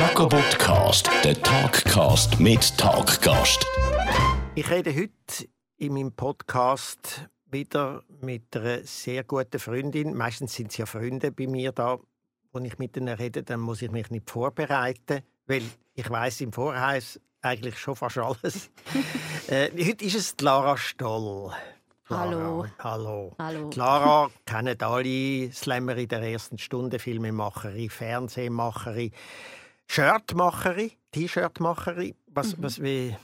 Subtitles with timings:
[0.00, 3.66] Jacobot Cast, der Talkcast mit Talkgast.
[4.54, 10.16] Ich rede heute in meinem Podcast wieder mit einer sehr guten Freundin.
[10.16, 11.98] Meistens sind es ja Freunde bei mir da,
[12.54, 16.54] wenn ich mit ihnen rede, dann muss ich mich nicht vorbereiten, weil ich weiß im
[16.54, 18.70] Voraus eigentlich schon fast alles.
[19.48, 21.52] äh, heute ist es Lara Stoll.
[22.08, 22.24] Lara.
[22.24, 22.66] Hallo.
[22.78, 23.36] Hallo.
[23.38, 23.68] Hallo.
[23.68, 29.12] Die Lara kennen alle Slammer in der ersten Stunde, Filmemacherin, Fernsehmacherin,
[29.90, 32.14] Shirtmacherin, T-Shirtmacherin.
[32.28, 32.62] Was, Mhm.
[32.62, 33.16] was, wie,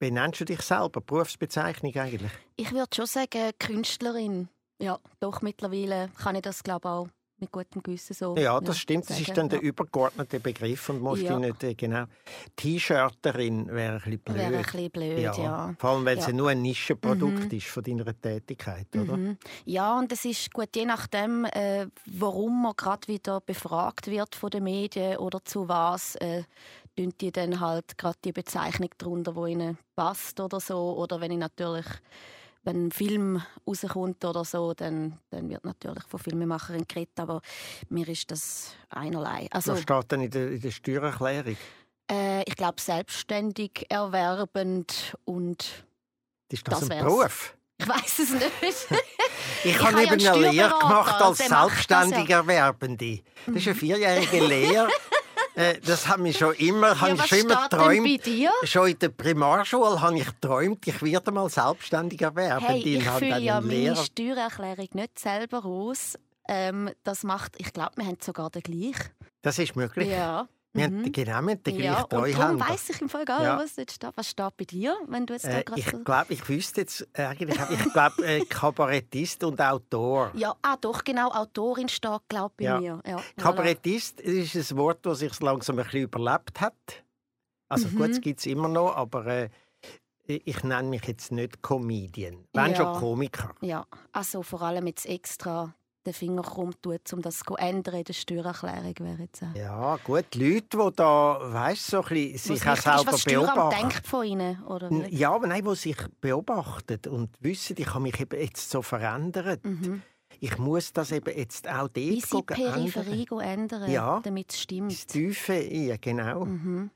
[0.00, 1.00] wie nennst du dich selber?
[1.00, 2.32] Berufsbezeichnung eigentlich?
[2.56, 4.48] Ich würde schon sagen, Künstlerin.
[4.80, 7.08] Ja, doch mittlerweile kann ich das glaube auch
[7.40, 8.36] mit gutem Gewissen so.
[8.36, 9.08] Ja, das stimmt.
[9.10, 9.64] Das ist dann der ja.
[9.68, 11.38] übergeordnete Begriff und musst Ja.
[11.38, 12.04] nicht äh, genau.
[12.56, 14.36] T-Shirterin wäre ein bisschen blöd.
[14.36, 15.74] Wäre ein bisschen blöd, ja.
[15.78, 16.30] Vor allem, weil es Ja.
[16.30, 17.58] ja nur ein Nischenprodukt Mhm.
[17.58, 19.16] ist von deiner Tätigkeit, oder?
[19.16, 19.36] Mhm.
[19.64, 24.50] Ja, und es ist gut, je nachdem, äh, warum man gerade wieder befragt wird von
[24.50, 26.44] den Medien oder zu was, äh,
[26.96, 30.96] tun die dann halt gerade die Bezeichnung darunter, wo ihnen passt oder so.
[30.98, 31.86] Oder wenn ich natürlich
[32.62, 37.40] wenn ein Film rauskommt oder so, dann, dann wird natürlich von Filmemachern geredet, aber
[37.88, 39.46] mir ist das einerlei.
[39.50, 41.56] Also, Was steht denn in der, in der Steuererklärung?
[42.10, 45.84] äh, ich glaube, selbstständig erwerbend und
[46.50, 47.04] Ist das, Das ein.
[47.04, 47.56] Beruf?
[47.78, 48.50] ich weiß es nicht.
[49.64, 53.20] Ich, Ich habe eben eine Lehre gemacht als selbstständig Erwerbende.
[53.46, 54.88] Das ist eine vierjährige Lehre.
[55.54, 58.20] Äh, Das habe ich schon immer, ja, ich schon immer geträumt.
[58.64, 62.72] Schon in der Primarschule habe ich geträumt, ich werde mal selbstständig Erwerbende.
[62.72, 66.14] Hey, ich fülle ja meine Lehrer Steuererklärung nicht selber aus.
[66.48, 69.10] Ähm, das macht, ich glaube, wir haben sogar den gleichen.
[69.42, 70.08] Das ist möglich.
[70.08, 70.48] Ja.
[70.72, 71.02] Wir Mhm.
[71.02, 73.56] haben, genau, wir haben den ja, gleichen und darum weiss ich im Fall gar Ja.
[73.56, 74.10] nicht, was dort steht.
[74.16, 77.08] Was steht bei dir, wenn du jetzt da Äh, gerade ich glaube, ich wüsste jetzt
[77.12, 80.30] äh, eigentlich, ich glaube, äh, Kabarettist und Autor.
[80.36, 82.78] Ja, ah, doch, genau, Autorin steht, glaube ich, bei Ja.
[82.78, 83.02] mir.
[83.04, 83.42] Ja, voilà.
[83.42, 87.04] Kabarettist ist ein Wort, das sich langsam ein bisschen überlebt hat.
[87.68, 87.94] Also Mhm.
[87.96, 89.48] gut, es gibt es immer noch, aber äh,
[90.26, 92.46] ich nenne mich jetzt nicht Comedian.
[92.52, 92.76] Wenn Ja.
[92.76, 93.54] schon Komiker.
[93.60, 95.74] Ja, also vor allem jetzt extra
[96.06, 99.54] den Finger krumm tut, um das zu ändern in der Steuererklärung, wäre jetzt auch.
[99.54, 103.12] Ja, gut, die Leute, die da, weißt so ein bisschen, sich auch wichtig ist, selber
[103.12, 103.80] was beobachten.
[103.80, 105.14] denkt von ihnen, oder wie?
[105.14, 109.64] Ja, aber nein, die sich beobachtet und wissen, ich habe mich eben jetzt so verändert.
[109.64, 110.02] Mhm.
[110.38, 113.40] Ich muss das eben jetzt auch dort Wie sie Peripherie ändern.
[113.40, 114.20] ändern, Ja.
[114.22, 114.90] damit es stimmt.
[114.92, 116.46] Ins Tiefe ein, genau.
[116.46, 116.90] Mhm.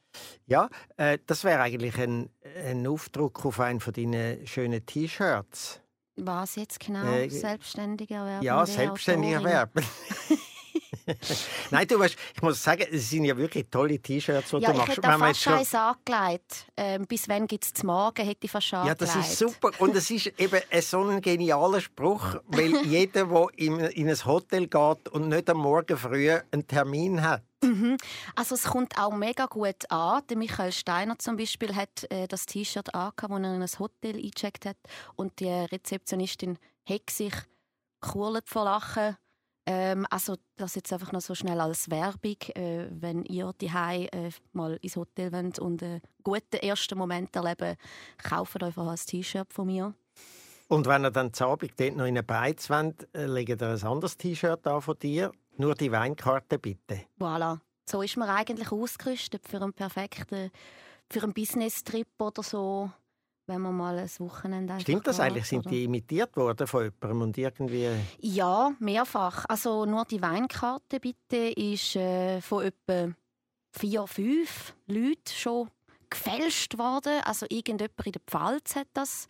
[0.47, 2.31] Ja, äh, das wäre eigentlich ein,
[2.65, 5.81] ein Aufdruck auf einen von deinen schönen T-Shirts.
[6.17, 7.05] Was jetzt genau?
[7.05, 8.45] Äh, selbstständig erwerben?
[8.45, 9.85] Ja, selbstständig erwerben.
[11.70, 14.72] Nein, du weißt, ich muss sagen, es sind ja wirklich tolle T-Shirts, die Ja, du
[14.72, 14.91] ich machst.
[14.97, 16.66] hätte Wenn fast eins angelegt.
[16.76, 19.03] Ähm, bis wann gibt es Morgen, hätte ich fast ja, angelegt.
[19.03, 19.70] das ist super.
[19.78, 24.66] Und es ist eben so ein genialer Spruch, weil jeder, der in, in ein Hotel
[24.66, 27.97] geht und nicht am Morgen früh einen Termin hat, Mhm.
[28.34, 30.22] Also es kommt auch mega gut an.
[30.28, 34.16] Der Michael Steiner zum Beispiel hat äh, das T-Shirt angehabt, als er in ein Hotel
[34.16, 34.76] eingecheckt hat.
[35.16, 37.32] Und die Rezeptionistin hat sich
[38.03, 39.16] gekurlt vor Lachen.
[39.67, 44.31] Ähm, also das jetzt einfach noch so schnell als Werbung, äh, wenn ihr die äh,
[44.53, 47.77] mal ins Hotel wollt und einen guten ersten Moment erleben,
[48.23, 49.95] kauft euch einfach ein T-Shirt von mir.
[50.69, 53.69] Und wenn ihr dann zu Abend dort noch in eine Beiz wollt, äh, legt ihr
[53.69, 55.33] ein anderes T-Shirt an von dir.
[55.57, 57.03] Nur die Weinkarte bitte.
[57.19, 57.59] Voilà.
[57.87, 60.51] So ist man eigentlich ausgerüstet für einen perfekten,
[61.11, 62.91] für einen Business-Trip oder so,
[63.47, 65.47] wenn man mal ein Wochenende Stimmt das eigentlich?
[65.47, 65.71] Sind oder?
[65.71, 67.88] die imitiert worden von jemandem und irgendwie...
[68.21, 69.44] Ja, mehrfach.
[69.49, 73.12] Also nur die Weinkarte bitte ist äh, von etwa
[73.72, 75.69] vier, fünf Leuten schon
[76.15, 77.21] gefälscht worden.
[77.25, 79.27] Also irgendjemand in der Pfalz hat das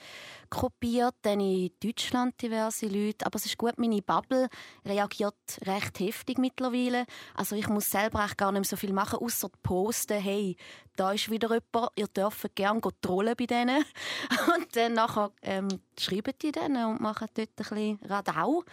[0.51, 3.27] kopiert, dann in Deutschland diverse Leute.
[3.27, 4.49] Aber es ist gut, meine Bubble
[4.85, 5.35] reagiert
[5.65, 7.07] recht heftig mittlerweile.
[7.35, 10.57] Also ich muss selber eigentlich gar nicht mehr so viel machen, außer posten, hey,
[10.97, 13.85] da ist wieder jemand, ihr dürft gerne trollen bei denen.
[14.55, 15.69] Und dann nachher ähm,
[15.99, 18.65] schreiben die denen und machen dort ein bisschen Radau.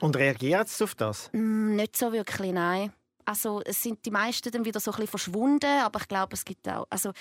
[0.00, 1.30] Und reagiert sie auf das?
[1.32, 2.92] Mm, nicht so wirklich, nein.
[3.30, 6.44] Also es sind die meisten dann wieder so ein bisschen verschwunden, aber ich glaube, es
[6.44, 7.12] gibt auch, also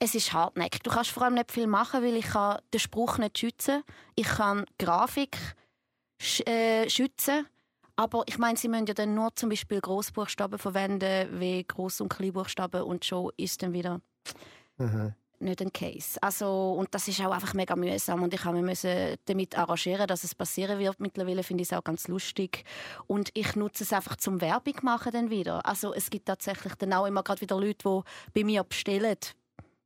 [0.00, 0.82] es ist hartnäckig.
[0.82, 3.84] Du kannst vor allem nicht viel machen, weil ich kann den Spruch nicht schützen.
[4.16, 5.38] Ich kann Grafik
[6.20, 7.46] sch äh, schützen,
[7.94, 12.08] aber ich meine, sie müssen ja dann nur zum Beispiel Großbuchstaben verwenden, wie Groß- und
[12.08, 14.00] Kleinbuchstaben und schon ist dann wieder
[14.78, 15.14] Mhm.
[15.40, 16.22] Nicht ein Case.
[16.22, 18.80] Also, und das ist auch einfach mega mühsam und ich habe mich
[19.24, 21.00] damit arrangieren, dass es passieren wird.
[21.00, 22.64] Mittlerweile finde ich es auch ganz lustig
[23.06, 25.64] und ich nutze es einfach zum Werbung machen dann wieder.
[25.66, 29.18] Also es gibt tatsächlich dann auch immer gerade wieder Leute, die bei mir bestellen,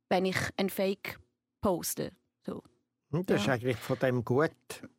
[0.09, 1.19] wenn ich ein Fake
[1.61, 2.11] poste.
[2.45, 2.63] So.
[3.13, 3.53] Und das Ja.
[3.55, 4.51] ist eigentlich von dem gut,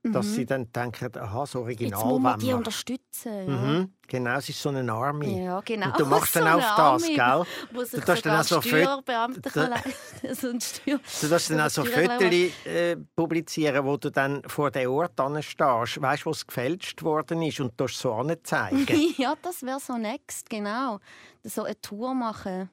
[0.03, 0.31] dass Mhm.
[0.35, 3.33] sie dann denken, aha, das Original Jetzt muss man die unterstützen.
[3.49, 5.43] Ja, Mhm, genau, es ist so eine Army.
[5.45, 5.87] ja genau.
[5.87, 7.69] Und du machst dann So auch eine das, gell?
[7.73, 11.71] Wo sich Du tust dann auch so kann leisten so Steuer Du darfst dann auch
[11.71, 11.85] so.
[11.87, 17.41] Fotos äh, publizieren, wo du dann vor den Ort stehst, weißt, wo es gefälscht worden
[17.41, 18.87] ist und du so anzeigen.
[19.17, 20.99] ja, das wäre so next, genau.
[21.45, 22.69] So eine Tour machen.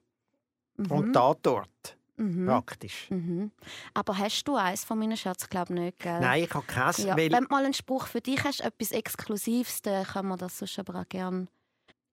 [0.76, 0.92] Mhm.
[0.92, 2.46] Und da dort, mhm.
[2.48, 3.08] praktisch.
[3.10, 3.52] Mhm.
[3.94, 6.20] Aber hast du eins von meinen Schatz, glaube nicht, gell?
[6.20, 9.82] Nein, ich habe keins, Ja, wenn du mal einen Spruch für dich hast, etwas Exklusives,
[9.82, 11.48] dann kann man das sonst aber auch gerne.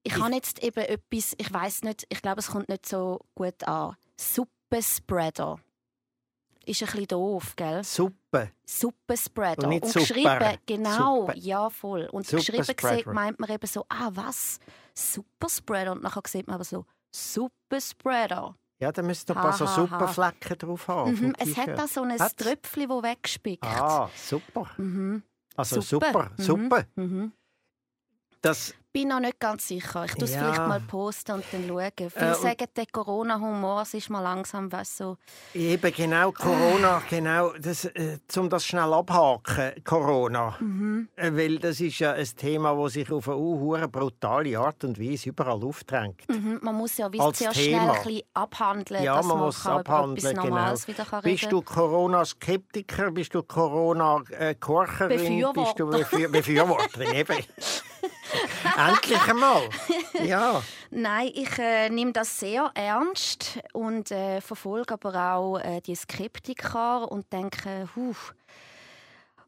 [0.02, 3.20] Ich Ich- habe jetzt eben etwas, ich weiß nicht, ich glaube, es kommt nicht so
[3.34, 3.96] gut an.
[4.18, 5.58] Suppenspreader.
[6.64, 7.84] Ist ein bisschen doof, gell?
[7.84, 8.50] Suppe.
[8.64, 9.64] Suppenspreader.
[9.64, 10.04] Und nicht und Super.
[10.06, 11.38] geschrieben, genau, Suppe.
[11.38, 12.08] ja voll.
[12.10, 14.58] Und geschrieben sieht, meint man eben so, ah was,
[14.94, 15.92] Superspreader.
[15.92, 18.56] Und nachher sieht man aber so, Suppenspreader.
[18.78, 19.74] Ja, da müsste noch ein paar so ha, ha.
[20.06, 21.12] Suppenflecken drauf haben.
[21.12, 22.36] Mhm, es hat da so ein Hat's?
[22.36, 23.64] Tröpfchen, das wegspickt.
[23.64, 24.68] Ah, super.
[24.76, 25.22] Mhm.
[25.56, 26.06] Also Suppe.
[26.06, 26.42] super, Mhm.
[26.42, 26.86] Suppe.
[26.96, 27.32] Mhm.
[28.42, 30.06] Das, bin noch nicht ganz sicher.
[30.06, 30.38] Ich tue es Ja.
[30.40, 31.90] vielleicht mal posten und dann schauen.
[32.10, 35.18] Viele Äh, sagen, der Corona-Humor es ist mal langsam, weißt so.
[35.52, 40.56] eben genau, Corona, genau, das, äh, um das schnell abhaken, Corona.
[40.60, 41.08] Mhm.
[41.14, 44.98] Äh, Weil das ist ja ein Thema, das sich auf eine uh, brutale Art und
[44.98, 46.26] Weise überall aufdrängt.
[46.30, 46.60] Mhm.
[46.62, 47.52] Man muss ja wie sehr Thema.
[47.52, 50.44] schnell ein bisschen abhandeln, Ja, dass man man, muss kann abhandeln, etwas genau.
[50.46, 53.10] Normales wieder kann Bist du Corona-Skeptiker?
[53.10, 55.08] Bist du Corona-Korcherin?
[55.18, 55.84] Bist du Befürworter.
[55.98, 57.12] Befür Befürworterin?
[57.14, 57.36] Eben.
[58.88, 59.68] Endlich einmal.
[60.24, 60.62] Ja.
[60.90, 67.10] Nein, ich äh, nehme das sehr ernst und äh, verfolge aber auch äh, die Skeptiker
[67.10, 68.14] und denke, huh,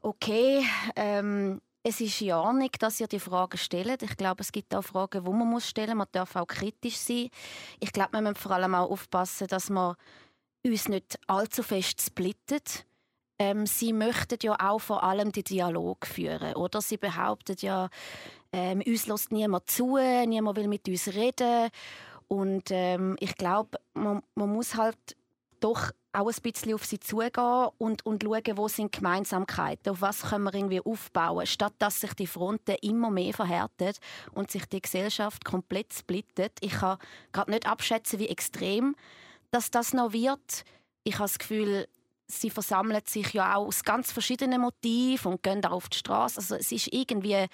[0.03, 0.65] okay,
[0.95, 4.03] ähm, es ist ja nicht, dass ihr die Fragen stellt.
[4.03, 6.07] Ich glaube, es gibt auch Fragen, die man muss stellen muss.
[6.07, 7.31] Man darf auch kritisch sein.
[7.81, 9.95] Ich glaube, wir müssen vor allem auch aufpassen, dass man
[10.65, 12.85] uns nicht allzu fest splittet.
[13.39, 16.57] Ähm, sie möchten ja auch vor allem den Dialog führen.
[16.57, 17.89] Oder sie behaupten ja,
[18.53, 21.71] ähm, uns lässt niemand zu, niemand will mit uns reden.
[22.29, 24.99] Und ähm, ich glaube, man, man muss halt
[25.61, 30.23] doch auch ein bisschen auf sie zugehen und, und schauen, wo sind Gemeinsamkeiten, auf was
[30.23, 33.93] können wir irgendwie aufbauen, statt dass sich die Fronten immer mehr verhärten
[34.33, 36.53] und sich die Gesellschaft komplett splittet.
[36.61, 36.99] Ich kann
[37.33, 38.95] gerade nicht abschätzen, wie extrem
[39.51, 40.65] dass das noch wird.
[41.05, 41.89] Ich habe das Gefühl,
[42.27, 46.39] sie versammeln sich ja auch aus ganz verschiedenen Motiven und gehen da auf die Straße.
[46.39, 47.47] Also es ist irgendwie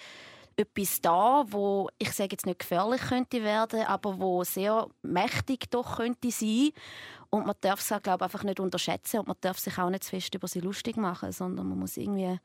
[0.56, 5.96] etwas da, wo ich sage jetzt nicht gefährlich könnte werden, aber wo sehr mächtig doch
[5.96, 6.70] könnte sein.
[7.30, 9.90] Und man darf es auch, glaube ich, einfach nicht unterschätzen und man darf sich auch
[9.90, 12.38] nicht zu fest über sie lustig machen, sondern man muss irgendwie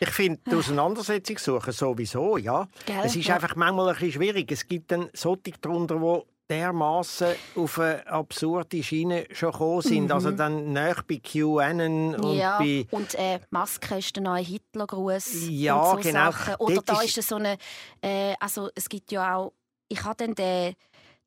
[0.00, 2.68] Ich finde die Auseinandersetzung suchen sowieso, ja.
[2.84, 3.00] Gell?
[3.04, 3.36] Es ist Ja.
[3.36, 4.52] einfach manchmal ein bisschen schwierig.
[4.52, 10.12] Es gibt dann solche darunter, die dermaßen auf eine absurde Schiene schon gekommen sind.
[10.12, 12.38] Also dann näher bei QAnon und Mhm.
[12.38, 12.86] ja, bei...
[12.90, 16.30] und äh, Maske ist der neue Hitlergruß Ja, und so genau.
[16.30, 16.54] Sachen.
[16.56, 17.58] Oder Dort da ist- so eine,
[18.00, 19.52] äh, also es gibt ja auch,
[19.88, 20.74] ich habe dann den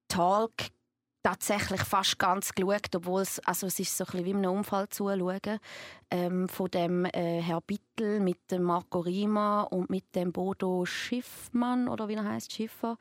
[0.08, 0.52] Talk
[1.22, 4.88] tatsächlich fast ganz geschaut, obwohl es, also es ist so ein bisschen wie einem Unfall
[4.88, 5.60] zuschauen,
[6.10, 11.90] ähm, von dem äh, Herr Bittel mit dem Marco Rima und mit dem Bodo Schiffmann,
[11.90, 12.96] oder wie er heißt Schiffer.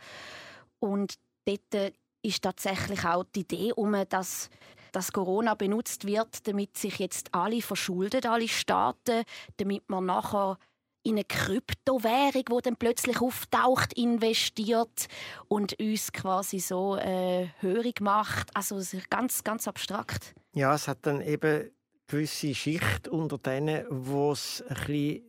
[0.81, 1.15] Und
[1.47, 1.93] dort äh,
[2.23, 4.50] ist tatsächlich auch die Idee um, dass
[4.93, 9.23] dass Corona benutzt wird, damit sich jetzt alle verschulden, alle Staaten,
[9.59, 10.59] damit man nachher
[11.03, 15.09] in eine Kryptowährung, die dann plötzlich auftaucht, investiert
[15.49, 18.55] und uns quasi so äh, hörig macht.
[18.55, 20.34] Also ganz, ganz abstrakt.
[20.55, 21.70] Ja, es hat dann eben
[22.08, 24.65] gewisse Schicht unter denen, wo es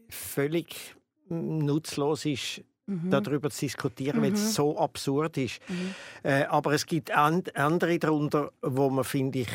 [0.09, 0.95] völlig
[1.29, 3.11] nutzlos ist, Mhm.
[3.11, 4.35] darüber zu diskutieren, weil Mhm.
[4.35, 5.59] es so absurd ist.
[5.69, 5.95] Mhm.
[6.23, 9.49] Äh, aber es gibt an andere darunter, wo man, finde ich,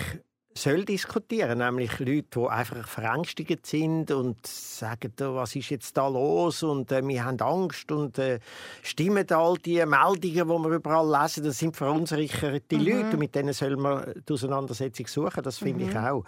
[0.56, 6.06] soll diskutieren, nämlich Leute, die einfach verängstigt sind und sagen, «Oh, was ist jetzt da
[6.06, 8.38] los und äh, wir haben Angst und äh,
[8.84, 12.84] stimmen all die Meldungen, die wir überall lesen, das sind verunsicherte Mhm.
[12.84, 15.96] Leute und mit denen soll man die Auseinandersetzung suchen, das finde ich Mhm.
[16.04, 16.24] auch.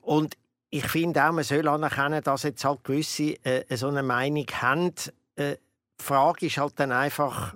[0.00, 0.34] Und
[0.70, 4.92] ich finde auch, man soll anerkennen, dass jetzt halt gewisse äh, so eine Meinung haben.
[5.36, 5.54] Äh,
[6.02, 7.54] die Frage ist halt dann einfach,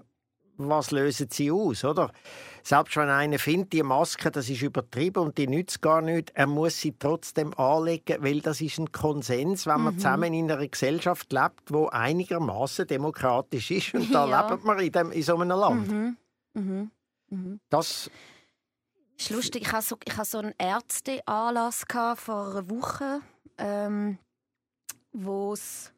[0.56, 2.12] was lösen sie aus, oder?
[2.62, 6.46] Selbst wenn einer findet, die Maske, das ist übertrieben und die nützt gar nicht, er
[6.46, 9.98] muss sie trotzdem anlegen, weil das ist ein Konsens, wenn man Mhm.
[9.98, 14.48] zusammen in einer Gesellschaft lebt, wo einigermaßen demokratisch ist und da Ja.
[14.48, 15.90] lebt man in, dem, in so einem Land.
[15.90, 16.16] Mhm.
[16.54, 16.90] Mhm.
[17.28, 17.60] Mhm.
[17.68, 18.10] Das,
[19.18, 19.62] ist lustig.
[19.62, 21.84] Ich hatte so, ich hatte so einen Ärzteanlass
[22.16, 23.20] vor einer Woche,
[23.58, 24.18] ähm,
[25.12, 25.92] wo es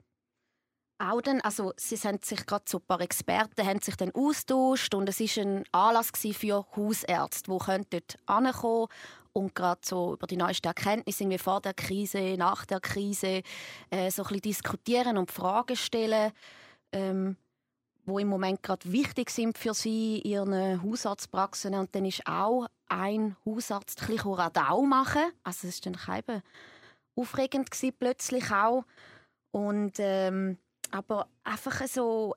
[0.99, 4.95] auch dann, also sie haben sich gerade so ein paar Experten haben sich dann austauscht
[4.95, 8.89] und es ist ein Anlass für Hausärzte, die können dort ankommen
[9.33, 13.43] und gerade so über die neuesten Erkenntnisse irgendwie vor der Krise, nach der Krise
[13.91, 16.33] äh, so ein diskutieren und Fragen stellen,
[16.93, 17.37] ähm,
[18.05, 21.75] wo im Moment gerade wichtig sind für sie ihren Hausarztpraxen.
[21.75, 25.23] Und dann ist auch ein Hausarzt ein bisschen Radau machen.
[25.45, 26.43] Also es war dann eben
[27.15, 28.85] aufregend plötzlich auch.
[29.51, 30.59] Und, ähm,
[30.91, 32.35] aber einfach so,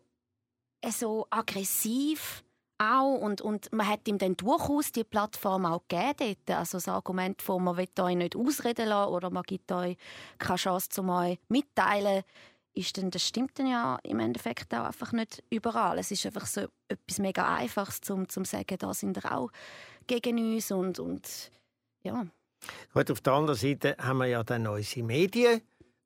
[0.89, 2.43] so aggressiv
[2.81, 6.59] auch und, und man hat ihm dann durchaus die Plattform auch gegeben dort.
[6.59, 9.97] Also das Argument von, man will euch nicht ausreden lassen oder man gibt euch
[10.39, 12.23] keine Chance, um euch mitteilen,
[12.73, 15.99] ist dann, das stimmt dann ja im Endeffekt auch einfach nicht überall.
[15.99, 19.51] Es ist einfach so etwas mega Einfaches, um zu sagen, da sind wir auch
[20.07, 21.51] gegen uns und, und
[22.03, 22.25] ja.
[22.93, 25.61] Gut, auf der anderen Seite haben wir ja dann unsere Medien,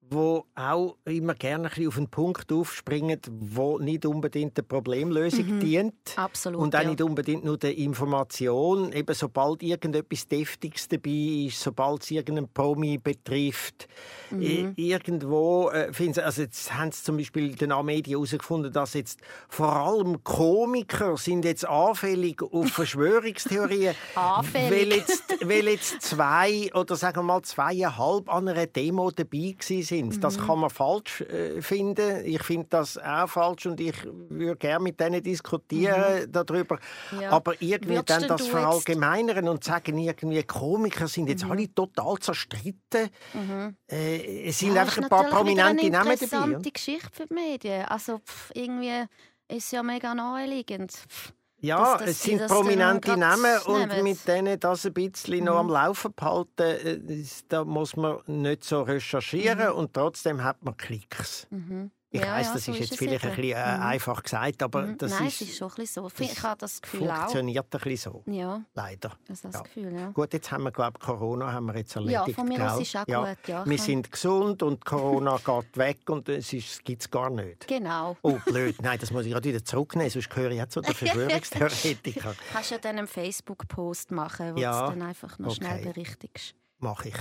[0.10, 5.60] wo auch immer gerne ein auf einen Punkt aufspringen, wo nicht unbedingt der Problemlösung mhm.
[5.60, 5.94] dient.
[6.16, 6.62] Absolut.
[6.62, 6.90] Und auch ja.
[6.90, 8.92] nicht unbedingt nur der Information.
[8.92, 13.88] Eben sobald irgendetwas Deftiges dabei ist, sobald es irgendeinen Promi betrifft,
[14.30, 14.74] mhm.
[14.76, 19.20] irgendwo äh, finden also jetzt haben sie zum Beispiel den Medien herausgefunden, dass jetzt
[19.50, 24.72] vor allem Komiker sind jetzt anfällig auf Verschwörungstheorien, anfällig.
[24.72, 29.95] weil jetzt, weil jetzt zwei oder sagen wir mal zweieinhalb an einer Demo dabei waren
[29.96, 30.16] sind.
[30.16, 30.22] Mhm.
[30.22, 32.26] Das kann man falsch äh, finden.
[32.26, 36.32] Ich finde das auch falsch und ich würde gerne mit denen diskutieren mhm.
[36.32, 36.80] darüber.
[37.20, 37.32] Ja.
[37.32, 41.52] Aber irgendwie Würdest dann das verallgemeinern und sagen, irgendwie Komiker sind jetzt mhm.
[41.52, 43.10] alle total zerstritten.
[43.34, 43.76] Mhm.
[43.90, 46.12] Äh, es sind ja, einfach ein paar prominente Namen dabei.
[46.12, 47.86] Das ist eine interessante Geschichte für die Medien.
[47.86, 49.04] Also pff, irgendwie
[49.48, 50.92] ist es ja mega naheliegend.
[50.92, 51.34] Pff.
[51.66, 55.46] Ja, das, es sind prominente Namen und mit denen das ein bisschen mhm.
[55.46, 59.76] noch am Laufen behalten, äh, da muss man nicht so recherchieren mhm.
[59.76, 61.48] und trotzdem hat man Klicks.
[61.50, 61.92] Mhm.
[62.16, 63.84] Ich ja, weiss, das so ist jetzt ist vielleicht ein bisschen äh, mhm.
[63.84, 64.98] einfach gesagt, aber mhm.
[64.98, 66.24] das Nein, ist, es ist schon ein bisschen so.
[66.24, 67.80] Ich habe das Gefühl funktioniert auch.
[67.80, 68.32] ein bisschen so.
[68.32, 68.62] Ja.
[68.74, 69.12] Leider.
[69.28, 69.62] Das das ja.
[69.62, 70.10] Gefühl, ja.
[70.12, 72.28] Gut, jetzt haben wir, glaube Corona haben wir jetzt erledigt.
[72.28, 73.26] Ja, von mir aus ist auch ja.
[73.26, 73.48] gut.
[73.48, 76.50] Ja, wir sind gesund und Corona geht weg und es
[76.84, 77.68] gibt es gar nicht.
[77.68, 78.16] Genau.
[78.22, 78.82] Oh, blöd.
[78.82, 82.36] Nein, das muss ich gerade wieder zurücknehmen, sonst gehöre ich jetzt zu den Verschwörungstheoretikern.
[82.54, 84.86] Kannst du ja dann einen Facebook-Post machen, wo ja.
[84.86, 85.56] du dann einfach noch okay.
[85.58, 86.56] schnell berichtigst.
[86.80, 87.16] Mache ich.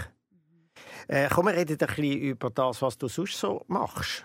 [1.09, 4.25] Äh, komm, wir reden ein bisschen über das, was du sonst so machst.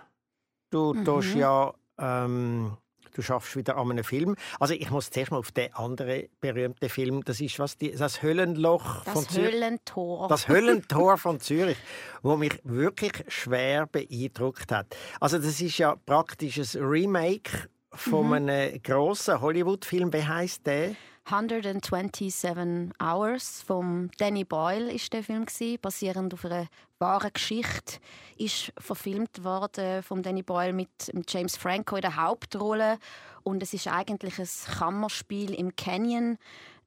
[0.69, 1.37] Du mhm.
[1.37, 2.77] ja ähm,
[3.13, 4.35] du schaffst wieder an einem Film.
[4.59, 7.23] Also ich muss zuerst mal auf den anderen berühmten Film.
[7.25, 9.53] Das ist was die, das Höllenloch das von Zürich.
[9.53, 10.27] Höllentor.
[10.27, 11.77] Das Höllentor von Zürich,
[12.21, 14.95] wo mich wirklich schwer beeindruckt hat.
[15.19, 18.33] Also das ist ja praktisch ein Remake von mhm.
[18.33, 20.13] einem grossen Hollywood-Film.
[20.13, 20.95] Wie heißt der?
[21.31, 25.45] 127 Hours von Danny Boyle ist der Film
[25.79, 26.65] basierend auf einer
[26.97, 27.99] wahren Geschichte,
[28.37, 30.89] ist verfilmt worden von Danny Boyle mit
[31.27, 32.97] James Franco in der Hauptrolle.
[33.43, 36.39] Und es ist eigentlich ein Kammerspiel im Canyon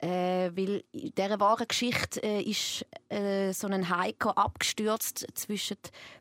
[0.03, 5.77] äh, weil in dieser wahren Geschichte äh, ist äh, so ein Hiker abgestürzt zwischen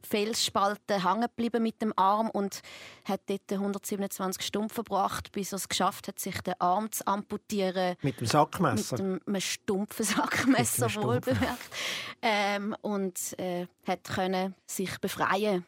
[0.08, 2.62] Felsspalten hängen geblieben mit dem Arm und
[3.06, 7.96] hat dort 127 Stunden verbracht, bis er es geschafft hat, sich den Arm zu amputieren.
[8.04, 9.02] Mit dem Sackmesser?
[9.02, 11.70] Mit einem stumpfen Sackmesser, wohlbemerkt.
[12.22, 15.66] Ähm, und äh, hat können sich befreien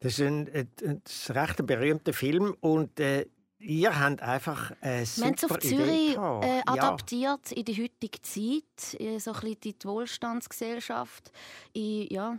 [0.00, 3.26] das ist ein, ein, ein recht berühmter Film und äh,
[3.60, 7.56] Ihr habt einfach eine super Wir haben es auf Zürich äh, adaptiert ja.
[7.56, 11.32] in die heutige Zeit, in so ein bisschen die Wohlstandsgesellschaft,
[11.72, 12.38] in, ja,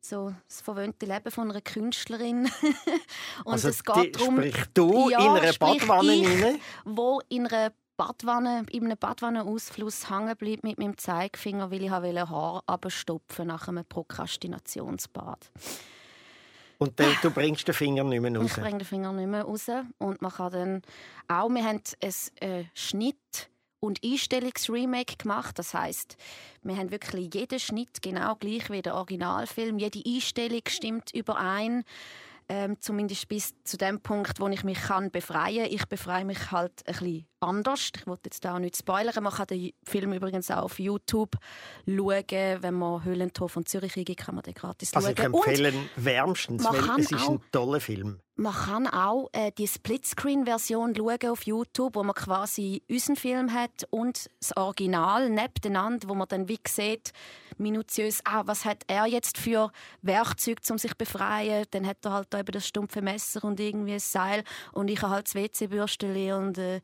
[0.00, 2.50] so das verwöhnte Leben von einer Künstlerin.
[3.44, 6.60] Und also es geht darum, sprich du ja, in einer Badwanne ich, rein?
[6.84, 12.62] wo in einer Badwanne, in einem Badwannenausfluss hängen bleibt mit meinem Zeigefinger, weil ich Haar
[12.66, 15.50] abstopfen nach einem Prokrastinationsbad.
[16.78, 18.52] Und dann, du bringst den Finger nicht mehr raus?
[18.56, 19.66] Ich bringe den Finger nicht mehr raus.
[19.98, 20.82] Und man kann dann
[21.28, 23.48] auch, wir haben ein äh, Schnitt-
[23.80, 25.58] und Einstellungsremake gemacht.
[25.58, 26.16] Das heißt,
[26.62, 29.78] wir haben wirklich jeden Schnitt genau gleich wie der Originalfilm.
[29.78, 31.84] Jede Einstellung stimmt überein.
[32.48, 35.72] Ähm, zumindest bis zu dem Punkt, wo ich mich kann befreien kann.
[35.72, 37.90] Ich befreie mich halt ein bisschen anders.
[37.96, 39.22] Ich wollte jetzt auch nicht spoilern.
[39.22, 41.36] Man kann den Film übrigens auch auf YouTube
[41.86, 42.24] schauen.
[42.28, 45.16] Wenn man Höhlentor von Zürich eingibt, kann man den gratis also schauen.
[45.18, 48.20] Also ich empfehle ihn wärmstens, weil es ist ein toller Film.
[48.36, 53.86] Man kann auch äh, die Splitscreen-Version schauen auf YouTube, wo man quasi unseren Film hat
[53.90, 57.12] und das Original nebeneinander, wo man dann wie sieht,
[57.58, 59.70] minutiös, ah, was hat er jetzt für
[60.02, 61.64] Werkzeuge, um sich zu befreien.
[61.70, 65.02] Dann hat er halt da eben das stumpfe Messer und irgendwie ein Seil und ich
[65.02, 66.80] habe halt das WC-Bürstchen und äh,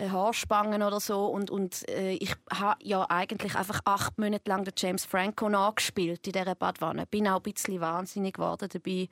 [0.00, 4.74] Haarspangen oder so und, und äh, ich habe ja eigentlich einfach acht Monate lang den
[4.76, 7.06] James Franco nachgespielt in dieser Badwanne.
[7.06, 9.08] Bin auch ein bisschen wahnsinnig geworden dabei,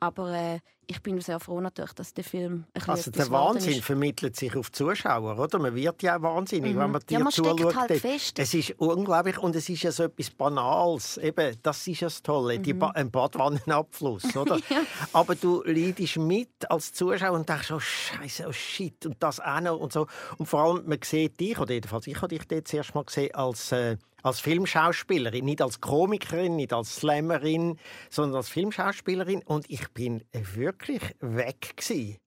[0.00, 4.36] aber äh, ich bin sehr froh natürlich, dass der Film ein Also der Wahnsinn vermittelt
[4.36, 5.58] sich auf die Zuschauer, oder?
[5.58, 6.78] Man wird ja wahnsinnig, mhm.
[6.78, 7.74] wenn man dir ja, man zuschaut.
[7.74, 8.38] Halt fest.
[8.38, 11.18] Es ist unglaublich und es ist ja so etwas Banales.
[11.18, 12.78] Eben, das ist das Tolle, mhm.
[12.78, 14.58] ba ein Badwannenabfluss, oder?
[14.68, 14.82] ja.
[15.12, 19.60] Aber du leidest mit als Zuschauer und denkst, oh Scheiße, oh Shit und das auch
[19.60, 20.06] noch und so.
[20.38, 23.34] Und vor allem, man sieht dich, oder jedenfalls ich habe dich dort zuerst mal gesehen,
[23.34, 27.78] als, äh, als Filmschauspielerin, nicht als Komikerin, nicht als Slammerin,
[28.10, 29.42] sondern als Filmschauspielerin.
[29.44, 32.18] Und ich bin wirklich weg gewesen.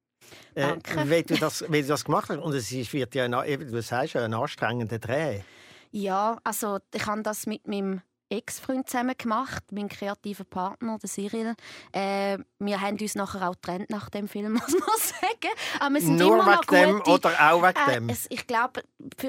[0.56, 2.40] Äh, wenn, du das, wenn du das gemacht hast.
[2.40, 5.42] Und es wird ja, ein, du sagst, ein anstrengender Dreh.
[5.92, 11.56] Ja, also ich habe das mit meinem Ex-Freund zusammen gemacht, mein kreativer Partner, der Cyril.
[11.94, 15.54] Äh, wir haben uns nachher auch getrennt nach dem Film, muss man sagen.
[15.80, 18.10] Aber wir sind Nur immer wegen dem oder auch wegen äh, dem?
[18.10, 18.84] Es, ich glaube,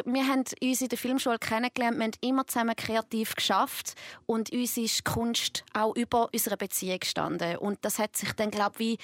[0.04, 3.94] wir haben uns in der Filmschule kennengelernt, wir haben immer zusammen kreativ geschafft
[4.26, 7.56] und uns ist Kunst auch über unsere Beziehung gestanden.
[7.58, 8.98] Und das hat sich dann, glaube ich,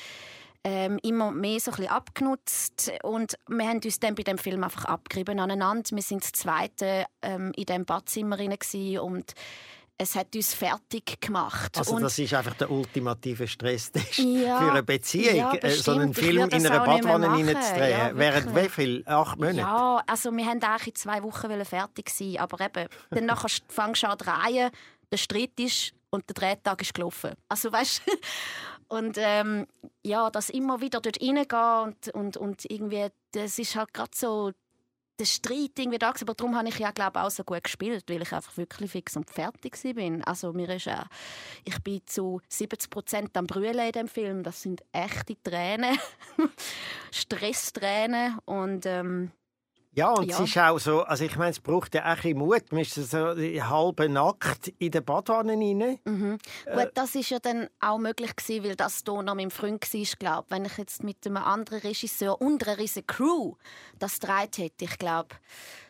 [0.64, 4.86] ähm, immer mehr so ein abgenutzt und wir haben uns dann bei dem Film einfach
[4.86, 5.90] abgerieben aneinander.
[5.92, 8.38] Wir sind das Zweite ähm, in dem Badzimmer
[9.02, 9.34] und
[9.96, 11.78] es hat uns fertig gemacht.
[11.78, 16.12] Also das ist einfach der ultimative Stresstest ja, für eine Beziehung, ja, äh, so einen
[16.12, 17.90] Film in einer Badwanne reinzudrehen.
[17.90, 19.02] Ja, Während wie viel?
[19.06, 19.58] Acht Monate?
[19.58, 24.02] Ja, also wir wollten eigentlich in zwei Wochen fertig sein, aber eben, dann nachher fangst
[24.02, 24.70] du an zu drehen,
[25.12, 27.32] der Streit ist und der Drehtag ist gelaufen.
[27.48, 28.02] Also weißt
[28.88, 29.66] und ähm,
[30.02, 34.52] ja, das immer wieder dort reingehen und, und, und irgendwie, das ist halt gerade so
[35.18, 38.22] der Streit irgendwie da aber darum habe ich ja glaube auch so gut gespielt, weil
[38.22, 40.24] ich einfach wirklich fix und fertig bin.
[40.24, 41.04] Also mir ist äh,
[41.64, 44.42] ich bin zu 70 Prozent am brüllen in dem Film.
[44.42, 45.96] Das sind echte Tränen,
[47.12, 49.30] Stresstränen und ähm,
[49.94, 50.36] ja, und ja.
[50.36, 52.72] es ist auch so, also ich meine, es braucht ja auch ein bisschen Mut.
[52.72, 55.98] Man ist so halb nackt in der Badwanne rein.
[56.04, 56.38] Mhm.
[56.66, 59.82] Äh, Gut, das ist ja dann auch möglich gewesen, weil das hier noch mein Freund
[59.82, 63.54] war, glaube Wenn ich jetzt mit einem anderen Regisseur und einer riesen Crew
[63.98, 65.36] das gedreht hätte, ich glaube,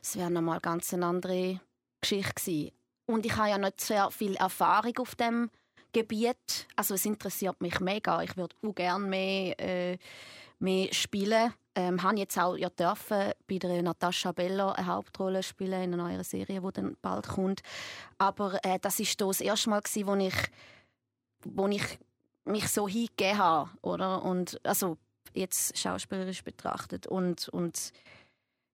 [0.02, 1.61] es wäre nochmal ganz eine andere
[2.00, 2.73] Geschichte gewesen.
[3.06, 5.50] Und ich habe ja nicht sehr viel Erfahrung auf dem
[5.92, 6.66] Gebiet.
[6.76, 8.23] Also es interessiert mich mega.
[8.23, 9.99] Ich würde auch gerne mehr, äh,
[10.58, 15.83] mehr spielen ähm, habe jetzt auch ja dürfen bei der Natascha Bello eine Hauptrolle spielen
[15.83, 17.62] in einer neuen Serie, die dann bald kommt.
[18.19, 20.35] Aber äh, das ist das erste Mal gewesen, wo ich,
[21.44, 21.98] wo ich
[22.44, 24.22] mich so hingegeben habe, oder?
[24.22, 24.96] Und also
[25.33, 27.92] jetzt schauspielerisch betrachtet und und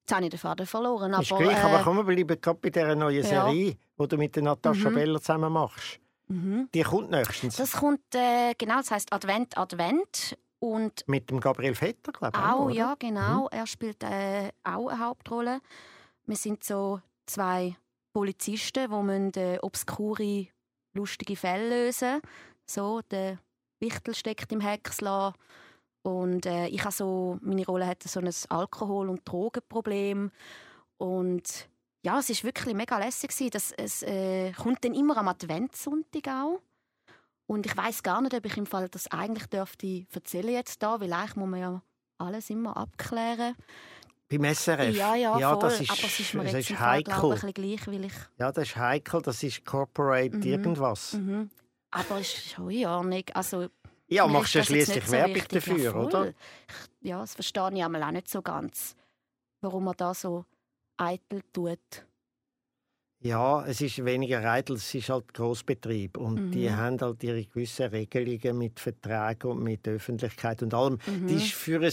[0.00, 1.14] jetzt habe ich den Faden verloren.
[1.14, 3.74] Aber, ist gleich, äh, aber komm, wir bleiben gerade bei dieser neuen Serie, ja.
[3.98, 4.94] die du mit der Natascha mhm.
[4.94, 6.00] Bello zusammen machst.
[6.28, 6.68] Mhm.
[6.72, 7.56] Die kommt nächstens.
[7.56, 10.36] Das kommt, äh, genau, das heißt Advent, Advent.
[10.60, 12.44] Und Mit dem Gabriel Vetter, glaube ich.
[12.44, 13.42] Auch, ja, genau.
[13.44, 13.48] Mhm.
[13.50, 15.60] Er spielt äh, auch eine Hauptrolle.
[16.26, 17.76] Wir sind so zwei
[18.12, 20.46] Polizisten, die äh, obskure,
[20.92, 22.20] lustige Fälle lösen
[22.66, 23.38] So, der
[23.80, 25.32] Wichtel steckt im Häcksler.
[26.02, 30.30] Und äh, ich habe so, meine Rolle hat so ein Alkohol- und Drogenproblem.
[30.98, 31.68] Und
[32.02, 33.50] ja, es war wirklich mega lässig.
[33.50, 36.60] Das, es äh, kommt dann immer am Adventssonntag auch.
[37.50, 41.00] Und ich weiß gar nicht, ob ich im Fall das eigentlich dürfte erzählen jetzt da,
[41.00, 41.82] weil eigentlich muss man ja
[42.16, 43.56] alles immer abklären.
[44.28, 44.94] Beim SRF?
[44.94, 45.68] Ja, ja, ja voll.
[45.68, 47.12] Das ist, aber es ist mir jetzt ist heikel.
[47.12, 48.12] Fall, ich, ein gleich, weil ich...
[48.38, 50.42] Ja, das ist heikel, das ist Corporate mhm.
[50.44, 51.14] irgendwas.
[51.14, 51.50] Mhm.
[51.90, 53.66] Aber es ist schon ja nicht, also...
[54.06, 56.32] Ja, machst du ja schließlich so Werbung dafür, ja, oder?
[57.00, 58.94] Ja, das verstehe ich auch nicht so ganz,
[59.60, 60.44] warum man da so
[60.98, 62.06] eitel tut.
[63.22, 66.50] Ja, es ist weniger eitel, es ist halt Großbetrieb und mhm.
[66.52, 70.98] die haben halt ihre gewissen Regelungen mit Verträgen und mit Öffentlichkeit und allem.
[71.06, 71.28] Mhm.
[71.28, 71.92] Das ist für ein,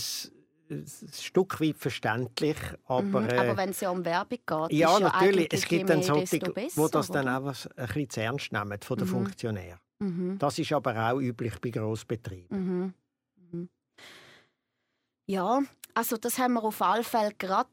[0.71, 3.21] ein Stück weit verständlich, aber...
[3.21, 3.39] Mhm.
[3.39, 5.49] Aber wenn es ja um Werbung geht, Ja, natürlich.
[5.51, 9.07] es gibt dann solche, die das dann auch ein bisschen zu ernst nehmen von den
[9.07, 9.11] mhm.
[9.11, 9.79] Funktionären.
[9.99, 10.37] Mhm.
[10.39, 12.93] Das ist aber auch üblich bei Großbetrieben.
[13.51, 13.69] Mhm.
[15.29, 15.61] Ja,
[15.93, 17.67] also das haben wir auf alle Fälle gerade,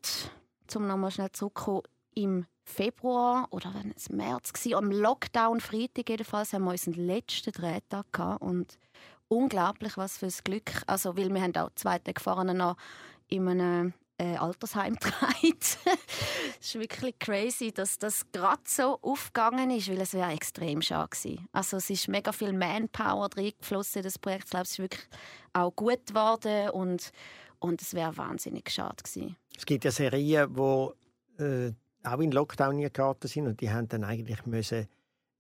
[0.75, 1.83] um nochmal schnell zurückzukommen,
[2.17, 7.53] im Februar oder wenn es März war, am Lockdown, Freitag jedenfalls, haben wir unseren letzten
[7.53, 8.79] Drehtag gehabt und
[9.29, 10.83] unglaublich, was für ein Glück.
[10.87, 12.77] Also, weil wir haben auch zwei Tage vorher noch
[13.29, 15.57] in einem äh, Altersheim getragen.
[15.61, 15.79] Es
[16.61, 21.49] ist wirklich crazy, dass das gerade so aufgegangen ist, weil es wäre extrem schade gewesen.
[21.53, 24.45] Also es ist mega viel Manpower reingeflossen in das Projekt.
[24.45, 25.07] Ich glaube, es ist wirklich
[25.53, 27.13] auch gut geworden und,
[27.59, 29.37] und es wäre wahnsinnig schade gewesen.
[29.57, 30.95] Es gibt ja Serien, wo
[31.39, 31.73] äh,
[32.05, 34.87] auch in Lockdown geraten sind und die haben dann eigentlich müssen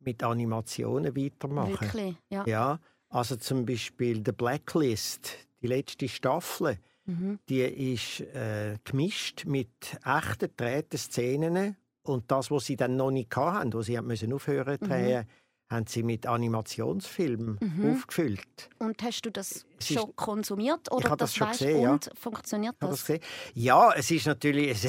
[0.01, 1.71] mit Animationen weitermachen.
[1.81, 2.45] Wirklich, ja.
[2.47, 7.39] Ja, also zum Beispiel The Blacklist, die letzte Staffel, Mhm.
[7.51, 13.35] die ist äh, gemischt mit echten drehten Szenen und das, was sie dann noch nicht
[13.37, 14.85] hatten, wo sie haben müssen aufhören Mhm.
[14.85, 15.27] zu drehen,
[15.71, 17.59] haben sie mit Animationsfilmen
[17.97, 18.69] aufgefüllt.
[18.79, 21.93] Und hast du das ist- schon konsumiert oder habe das schon weisst gesehen, ja.
[21.93, 22.99] und funktioniert Hast du das?
[22.99, 23.23] das gesehen?
[23.55, 24.87] Ja, es ist natürlich es,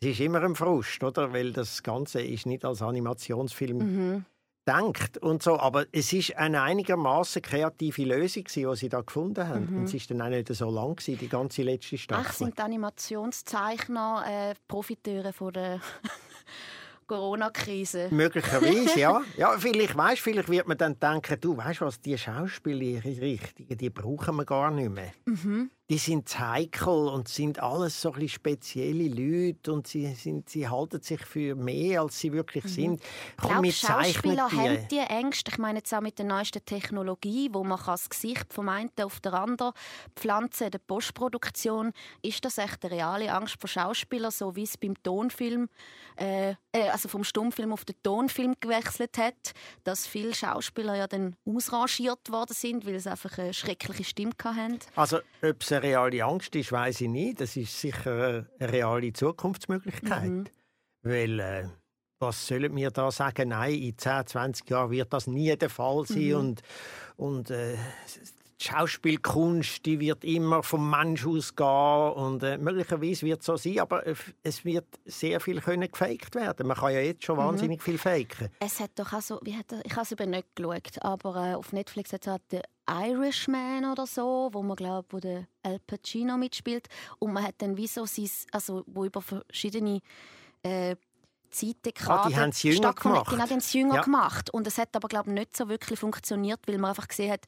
[0.00, 1.32] ist immer ein Frust, oder?
[1.32, 4.24] Weil das Ganze ist nicht als Animationsfilm Mhm.
[4.68, 5.58] denkt und so.
[5.58, 9.70] Aber es ist eine einigermaßen kreative Lösung, die sie da gefunden haben.
[9.70, 9.76] Mhm.
[9.78, 12.26] Und es ist dann auch nicht so lang gewesen, die ganze letzte Staffel.
[12.28, 15.80] Ach, sind die Animationszeichner äh, Profiteure von der
[17.10, 18.06] Corona-Krise?
[18.12, 19.20] Möglicherweise, ja.
[19.36, 23.76] ja vielleicht, weißt, vielleicht wird man dann denken, du weißt was, die Schauspieler, ihre Richtigen,
[23.76, 25.12] die brauchen wir gar nicht mehr.
[25.24, 25.70] Mhm.
[25.90, 31.02] Die sind heikel und sind alles so ein spezielle Leute und sie, sind, sie halten
[31.02, 33.02] sich für mehr, als sie wirklich sind.
[33.36, 33.64] Komm, Mhm.
[33.64, 34.56] Ich glaube, Schauspieler die.
[34.56, 35.50] haben die Ängste.
[35.50, 38.90] Ich meine jetzt auch mit der neuesten Technologie, wo man kann das Gesicht vom einen
[39.02, 39.72] auf den anderen
[40.16, 41.92] pflanzen in der Postproduktion.
[42.22, 45.68] Ist das echt eine reale Angst vor Schauspielern, so wie es beim Tonfilm,
[46.16, 49.52] äh, äh, also vom Stummfilm auf den Tonfilm gewechselt hat,
[49.84, 54.78] dass viele Schauspieler ja dann ausrangiert worden sind, weil sie einfach eine schreckliche Stimme hatten?
[54.96, 57.40] Also, ob es eine reale Angst ist, weiß ich nicht.
[57.40, 60.30] Das ist sicher eine reale Zukunftsmöglichkeit.
[60.30, 60.44] Mhm.
[61.02, 61.64] Weil, äh,
[62.18, 63.48] was sollen wir da sagen?
[63.48, 66.28] Nein, in 10, 20 Jahren wird das nie der Fall sein.
[66.28, 66.34] Mhm.
[66.34, 66.62] Und,
[67.16, 67.76] und äh,
[68.60, 72.12] die Schauspielkunst die wird immer vom Mensch ausgehen.
[72.12, 76.34] Und äh, möglicherweise wird es so sein, aber äh, es wird sehr viel können gefaked
[76.34, 76.66] werden.
[76.66, 77.24] Man kann ja jetzt Mhm.
[77.24, 78.48] schon wahnsinnig viel faken.
[78.60, 81.36] Es hat doch auch so, wie hat er, ich habe es eben nicht geschaut, aber
[81.36, 85.78] äh, auf Netflix hat es «The Irishman» oder so, wo man glaubt, wo der Al
[85.86, 90.00] Pacino mitspielt und man hat dann wie so sein, also wo über verschiedene
[90.62, 90.96] äh,
[91.50, 93.28] Zeiten Ah, die haben es jünger gemacht.
[93.28, 94.00] Genau, die haben es jünger Ja.
[94.02, 97.32] gemacht und es hat aber glaube ich nicht so wirklich funktioniert, weil man einfach gesehen
[97.32, 97.44] hat,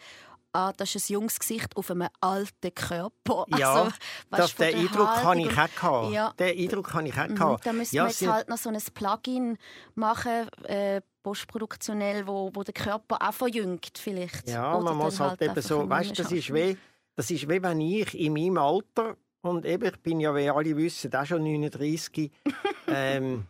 [0.53, 3.47] ah, das ist ein junges Gesicht auf einem alten Körper.
[3.57, 3.93] Ja, also,
[4.31, 6.13] Das, den der Eindruck habe ich auch gehabt.
[6.13, 6.33] Ja.
[6.39, 7.67] Den Eindruck habe ich auch Mhm, gehabt.
[7.67, 9.59] Da müssen Ja, wir jetzt halt noch so ein Plugin
[9.95, 14.49] machen, äh, postproduktionell, wo, wo der Körper auch verjüngt vielleicht.
[14.49, 16.77] Ja, Oder man muss dann halt, eben so, weißt, das ist wie,
[17.15, 20.77] das ist wie wenn ich in meinem Alter und eben, ich bin ja, wie alle
[20.77, 22.31] wissen, auch schon 39.
[22.89, 23.47] ähm,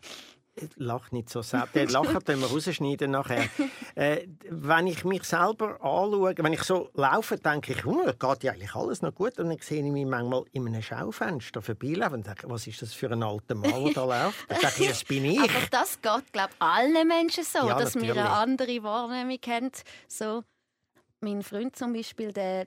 [0.76, 1.74] lach nicht so selbst.
[1.74, 3.48] Den Lachen können wir rausschneiden nachher.
[3.94, 8.52] Äh, wenn ich mich selber anschaue, wenn ich so laufe, denke ich, hm, geht ja
[8.52, 9.38] eigentlich alles noch gut.
[9.38, 12.92] Und dann sehe ich mich manchmal in einem Schaufenster vorbeilaufen und denke, was ist das
[12.92, 14.50] für ein alter Mann, der da läuft?
[14.50, 15.40] Dann denke ich, das bin ich.
[15.40, 18.20] Aber das geht, glaube ich, allen Menschen so, Ja, dass wir natürlich.
[18.20, 19.70] eine andere Wahrnehmung haben.
[20.08, 20.42] So,
[21.20, 22.66] mein Freund zum Beispiel, der,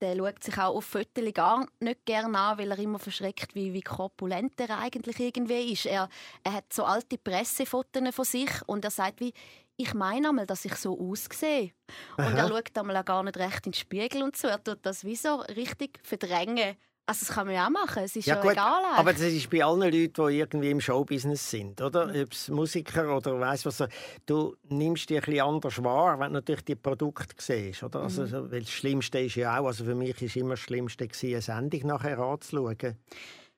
[0.00, 3.72] der schaut sich auch auf Fotos gar nicht gerne an, weil er immer verschreckt, wie,
[3.72, 5.86] wie korpulent er eigentlich irgendwie ist.
[5.86, 6.08] Er,
[6.42, 9.32] er hat so alte Pressefotos von sich und er sagt wie,
[9.76, 11.72] ich meine einmal, dass ich so aussehe.
[12.18, 12.38] Und Aha.
[12.38, 14.48] er schaut einmal auch gar nicht recht in den Spiegel und so.
[14.48, 16.76] Er tut das wie so richtig verdrängen.
[17.10, 18.82] Also das kann man ja auch machen, es ist ja, gut, egal.
[18.94, 22.04] aber das ist bei allen Leuten, die irgendwie im Showbusiness sind, oder?
[22.08, 23.82] Ob es Musiker oder weiss was.
[24.26, 28.02] Du nimmst dich ein bisschen anders wahr, wenn du natürlich die Produkte siehst, oder?
[28.02, 28.52] Also, Mhm.
[28.52, 31.86] weil das Schlimmste ist ja auch, also für mich ist immer das Schlimmste eine Sendung
[31.88, 32.76] nachher anzuschauen.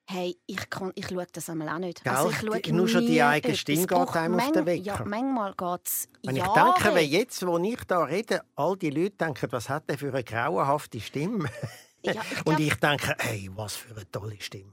[0.05, 2.03] Hey, ich, kann, ich schaue das einmal auch nicht.
[2.03, 2.11] Gell?
[2.11, 3.55] Also ich schaue Die- nur schon die eigene.
[3.55, 4.83] Stimme geht einem auf den Wecker.
[4.83, 8.89] Ja, manchmal geht es Wenn ich denke, wenn jetzt, wo ich da rede, all die
[8.89, 11.47] Leute denken, was hat der für eine grauenhafte Stimme?
[12.05, 14.69] Ja, ich Und ich denke, hey, was für eine tolle Stimme.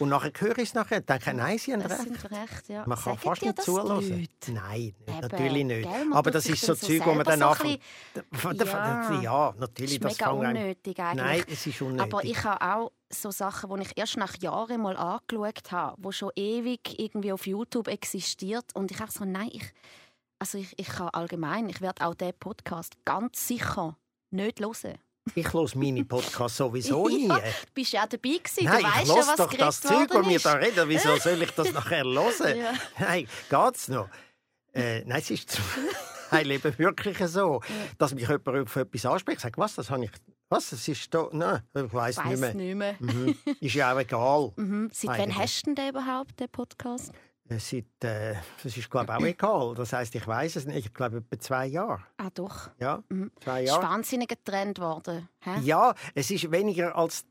[0.00, 2.02] und nachher höre ich es nachher und denke, nein, sie haben recht.
[2.02, 2.84] sind recht, ja.
[2.86, 4.28] Man kann Sagen fast nicht zuhören.
[4.48, 5.82] Nein, Eben, natürlich nicht.
[5.88, 7.80] gell, Aber das ist so so Zeug, wo man dann so ein anfängt.
[9.20, 9.20] Ja.
[9.20, 9.92] Ja, ja, Das natürlich.
[9.94, 11.24] ist Das mega fängt an- unnötig eigentlich.
[11.24, 12.02] Nein, es ist unnötig.
[12.14, 16.12] Aber ich habe auch so Sachen, die ich erst nach Jahren mal angeschaut habe, die
[16.12, 18.74] schon ewig irgendwie auf YouTube existiert.
[18.74, 19.72] Und ich habe so, nein, ich,
[20.40, 23.96] also ich, ich kann allgemein, ich werde auch diesen Podcast ganz sicher
[24.30, 24.98] nicht hören.
[25.34, 27.28] Ich höre meine Podcasts sowieso nie.
[27.28, 28.64] Ja, Du bist ja auch dabei gewesen.
[28.64, 30.88] Nein, du ich weißt ja, höre was doch das Zeug, worden wir da reden.
[30.88, 32.58] Wieso soll ich das nachher hören?
[32.58, 32.72] Ja.
[32.98, 34.08] Nein, geht's noch?
[34.72, 35.58] Äh, nein, es ist
[36.30, 37.60] Teil eben wirklich so,
[37.98, 39.38] dass mich jemand auf etwas anspricht.
[39.38, 40.10] Ich sage, was, das habe ich...
[40.48, 41.28] Was, das ist da...
[41.32, 42.54] Nein, ich weiss Ich nicht weiss mehr.
[42.54, 42.96] nicht mehr.
[42.98, 43.36] Mhm.
[43.60, 44.52] Ist ja auch egal.
[44.56, 44.90] Mhm.
[44.92, 47.12] Seit wann hast du denn den überhaupt, den Podcast?
[47.50, 49.74] Äh, Seit, äh, das ist, glaube ich, auch egal.
[49.74, 50.86] Das heisst, ich weiß es nicht.
[50.86, 52.00] Ich glaube, etwa zwei Jahre.
[52.16, 52.70] Ah, doch.
[52.78, 53.30] Ja, Mhm.
[53.42, 53.82] zwei Es ist Jahre.
[53.82, 55.28] wahnsinnig Trend worden.
[55.40, 55.60] Hä?
[55.62, 57.24] Ja, es ist weniger als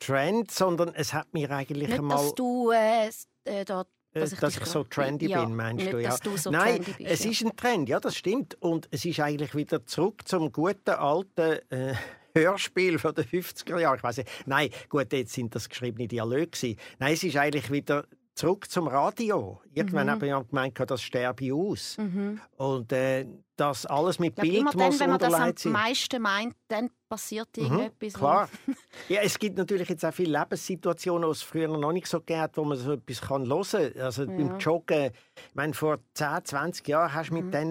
[0.00, 2.16] Trend, sondern es hat mir eigentlich Nicht, einmal...
[2.18, 3.08] dass du äh,
[3.44, 3.82] äh, da,
[4.14, 5.98] äh, dass ich, dass ich so trendy ja, bin, meinst nicht, du?
[6.02, 6.10] Ja.
[6.10, 7.10] dass du so Nein, trendy bist.
[7.10, 7.30] es ja.
[7.30, 8.56] ist ein Trend, ja, das stimmt.
[8.60, 11.94] Und es ist eigentlich wieder zurück zum guten alten äh,
[12.34, 13.96] Hörspiel von den 50er Jahren.
[13.98, 14.28] Ich weiß nicht.
[14.46, 16.76] Nein, gut, jetzt sind das geschriebene Dialoge.
[16.98, 19.60] Nein, es ist eigentlich wieder zurück zum Radio.
[19.74, 21.96] Irgendwann habe ich gemeint, das sterbe ich aus.
[21.98, 22.40] Mhm.
[22.56, 25.72] Und äh, das alles mit Bild immer dann, muss wenn man das am sein.
[25.72, 28.14] meisten meint, dann passiert irgendetwas.
[28.14, 28.48] wo- Klar.
[29.08, 32.56] Ja, es gibt natürlich jetzt auch viele Lebenssituationen, die es früher noch nicht so hat,
[32.56, 34.02] wo man so etwas kann hören kann.
[34.02, 34.56] Also beim Ja.
[34.58, 35.10] Joggen,
[35.48, 37.68] ich meine, vor 10, 20 Jahren hast du mit diesen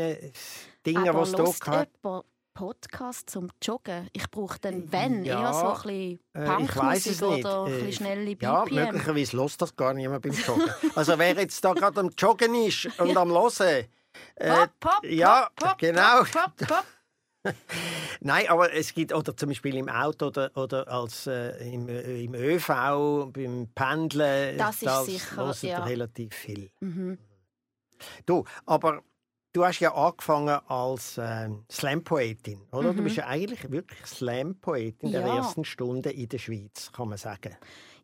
[0.85, 4.09] Dingen, die es gehabt jemand Podcast zum Joggen?
[4.13, 7.91] Ich brauche dann, wenn, Ja, eher so ein bisschen Äh, Punkmusik oder ein Äh, bisschen
[7.93, 8.75] schnelle Ja, BPM.
[8.85, 10.69] möglicherweise lässt das gar niemand beim Joggen.
[10.95, 13.85] also wer jetzt da gerade am Joggen ist und am Hören,
[14.35, 16.23] äh, Pop, pop, ja, pop, pop, genau.
[16.23, 16.85] Pop, pop, pop.
[18.19, 22.23] Nein, aber es gibt, oder zum Beispiel im Auto oder, oder als, äh, im, äh,
[22.25, 22.67] im ÖV,
[23.31, 25.83] beim Pendeln, Das ist sicher, ja.
[25.83, 26.69] relativ viel.
[26.81, 27.17] Mhm.
[28.25, 29.01] Du, aber
[29.53, 32.93] du hast ja angefangen als ähm, Slam-Poetin, oder?
[32.93, 35.27] Du bist ja eigentlich wirklich Slam-Poetin der Mhm.
[35.27, 35.35] Ja.
[35.37, 37.55] ersten Stunde in der Schweiz, kann man sagen.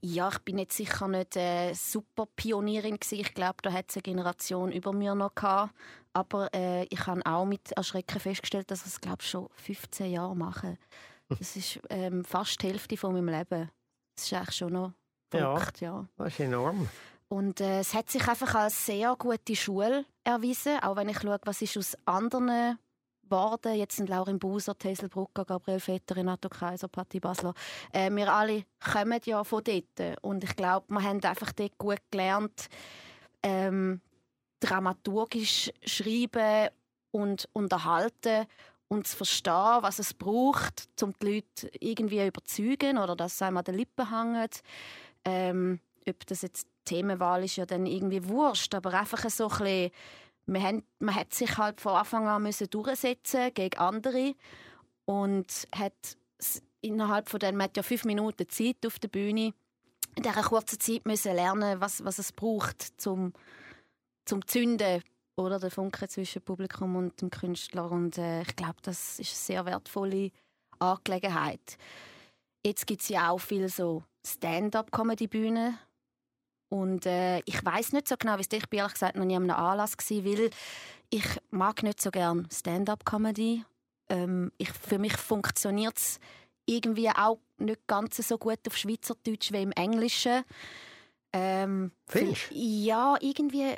[0.01, 3.19] Ja, ich bin jetzt sicher nicht äh, super Pionierin gewesen.
[3.19, 5.73] Ich glaube, da hat es eine Generation über mir noch gehabt.
[6.13, 10.35] Aber äh, ich habe auch mit Erschrecken festgestellt, dass ich es glaube schon 15 Jahre
[10.35, 10.77] mache.
[11.29, 13.69] Das ist ähm, fast die Hälfte von meinem Leben.
[14.15, 14.93] Das ist eigentlich schon noch
[15.33, 15.55] Ja.
[15.55, 16.05] verrückt, ja.
[16.17, 16.87] Das ist enorm.
[17.29, 21.39] Und äh, es hat sich einfach als sehr gute Schule erwiesen, auch wenn ich schaue,
[21.43, 22.79] was ist aus anderen
[23.23, 23.75] geworden.
[23.75, 27.53] Jetzt sind Laurin Buser, Hazel Brucker, Gabriel Vetter, Renato Kaiser, Patti Basler.
[27.91, 30.17] Äh, wir alle kommen ja von dort.
[30.21, 32.67] Und ich glaube, wir haben einfach dort gut gelernt,
[33.43, 34.01] ähm,
[34.61, 36.69] dramaturgisch schreiben
[37.11, 38.45] und unterhalten
[38.87, 43.41] und zu verstehen, was es braucht, um die Leute irgendwie zu überzeugen oder dass es
[43.41, 44.61] einem an den Lippen hängt.
[45.25, 49.91] Ähm, ob das jetzt Themenwahl ist, ja dann irgendwie wurscht, aber einfach so ein bisschen,
[50.45, 54.35] man, haben, man hat sich halt von Anfang an müssen durchsetzen gegen andere
[55.05, 56.17] und hat
[56.81, 59.53] innerhalb von den, man hat ja fünf Minuten Zeit auf der Bühne,
[60.15, 63.33] in dieser kurzen Zeit müssen lernen, was, was es braucht, zum,
[64.25, 65.03] zum Zünden
[65.35, 69.63] oder der Funke zwischen Publikum und dem Künstler und äh, ich glaube, das ist eine
[69.63, 70.31] sehr wertvolle
[70.79, 71.77] Angelegenheit.
[72.65, 75.77] Jetzt gibt es ja auch viel so Stand-up-Comedy-Bühnen
[76.69, 78.47] und äh, ich weiß nicht so genau, wie es.
[78.51, 80.49] Ich bin ehrlich gesagt noch nie an einem Anlass gewesen, weil
[81.09, 83.63] ich mag nicht so gern Stand-up-Comedy.
[84.09, 86.19] Ähm, ich, für mich funktioniert es
[86.65, 90.43] irgendwie auch nicht ganz so gut auf Schweizerdeutsch wie im Englischen.
[91.33, 93.75] Ähm, Findest Ja, irgendwie,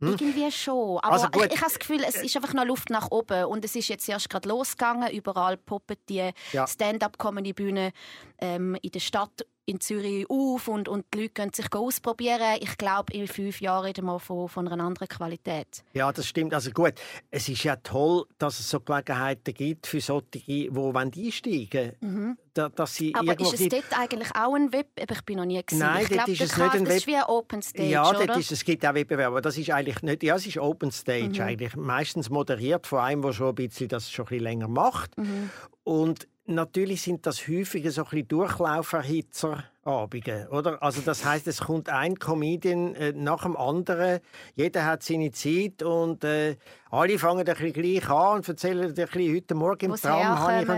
[0.00, 0.10] Hm.
[0.10, 0.98] irgendwie schon.
[1.00, 3.44] Aber Also ich, ich habe das Gefühl, es ist einfach noch Luft nach oben.
[3.46, 5.10] Und es ist jetzt erst gerade losgegangen.
[5.10, 6.66] Überall poppen die Ja.
[6.66, 7.90] Stand-up-Comedy-Bühnen
[8.38, 12.56] ähm, in der Stadt in Zürich auf und, und die Leute können sich ausprobieren.
[12.60, 15.84] Ich glaube, in fünf Jahren reden wir von, von einer anderen Qualität.
[15.92, 16.54] Ja, das stimmt.
[16.54, 16.94] Also gut,
[17.30, 22.38] es ist ja toll, dass es so Gelegenheiten gibt für solche, die einsteigen wollen.
[22.54, 23.28] Da, dass sie Mhm.
[23.28, 24.86] Aber ist es dort eigentlich auch ein Web?
[25.00, 25.80] Aber Ich bin noch nie gesehen.
[25.80, 27.88] Nein, ich dort glaube, ist es nicht ein das Web- ist wie ein Open Stage,
[27.88, 28.36] ja, oder?
[28.38, 31.28] ist, es gibt auch Wettbewerbe, aber das ist eigentlich nicht, ja, es ist Open Stage
[31.28, 31.40] Mhm.
[31.40, 31.76] eigentlich.
[31.76, 35.16] Meistens moderiert von einem, der schon ein bisschen das schon ein bisschen länger macht.
[35.18, 35.50] Mhm.
[35.84, 40.82] Und natürlich sind das häufig so ein bisschen Durchlauferhitzer-Abende, oder?
[40.82, 44.20] Also das heißt, es kommt ein Comedian äh, nach dem anderen,
[44.54, 46.56] jeder hat seine Zeit und äh,
[46.90, 50.38] alle fangen ein bisschen gleich an und erzählen ein bisschen, heute Morgen im Wo's Traum
[50.38, 50.68] habe ich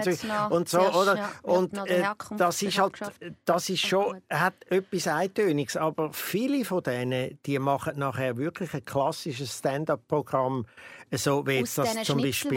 [0.50, 1.16] und so, und so oder?
[1.16, 2.98] ja, und äh, Herkunft das ist halt,
[3.44, 8.84] das ist schon, hat etwas Eintöniges, aber viele von denen, die machen nachher wirklich ein
[8.84, 10.66] klassisches Stand-up-Programm,
[11.12, 12.52] so wie jetzt das zum Beispiel.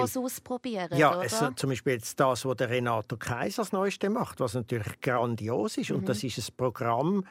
[0.97, 4.99] Ja, es, zum Beispiel jetzt das, was der Renato Kaiser das Neueste macht, was natürlich
[5.01, 5.89] grandios ist.
[5.89, 5.97] Mhm.
[5.97, 7.25] Und das ist ein Programm,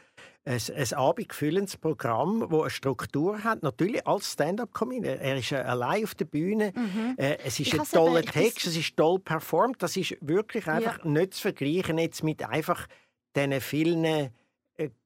[0.45, 3.63] ein, ein abendfüllendes Programm, das eine Struktur hat.
[3.63, 5.19] Natürlich als Stand-up-Comedian.
[5.21, 6.73] Er ist äh, allein auf der Bühne.
[7.17, 7.81] Äh, es ist Mhm.
[7.81, 9.83] Ich ein toller eben- Text, es ist toll performt.
[9.83, 12.87] Das ist wirklich einfach nicht zu vergleichen jetzt mit einfach
[13.37, 14.31] diesen vielen äh,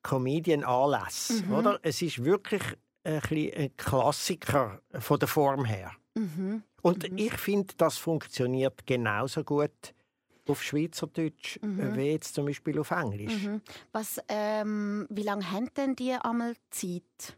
[0.03, 1.49] Comedian-Anlässen.
[1.49, 1.55] Mhm.
[1.55, 1.79] Oder?
[1.83, 2.63] Es ist wirklich
[3.05, 5.93] ein, ein Klassiker von der Form her.
[6.17, 6.63] Mhm.
[6.83, 9.95] Und ich finde, das funktioniert genauso gut
[10.49, 13.43] auf Schweizerdeutsch äh, wie jetzt zum Beispiel auf Englisch.
[13.43, 13.61] Mhm.
[13.93, 17.37] Was, ähm, wie lange haben denn die einmal Zeit?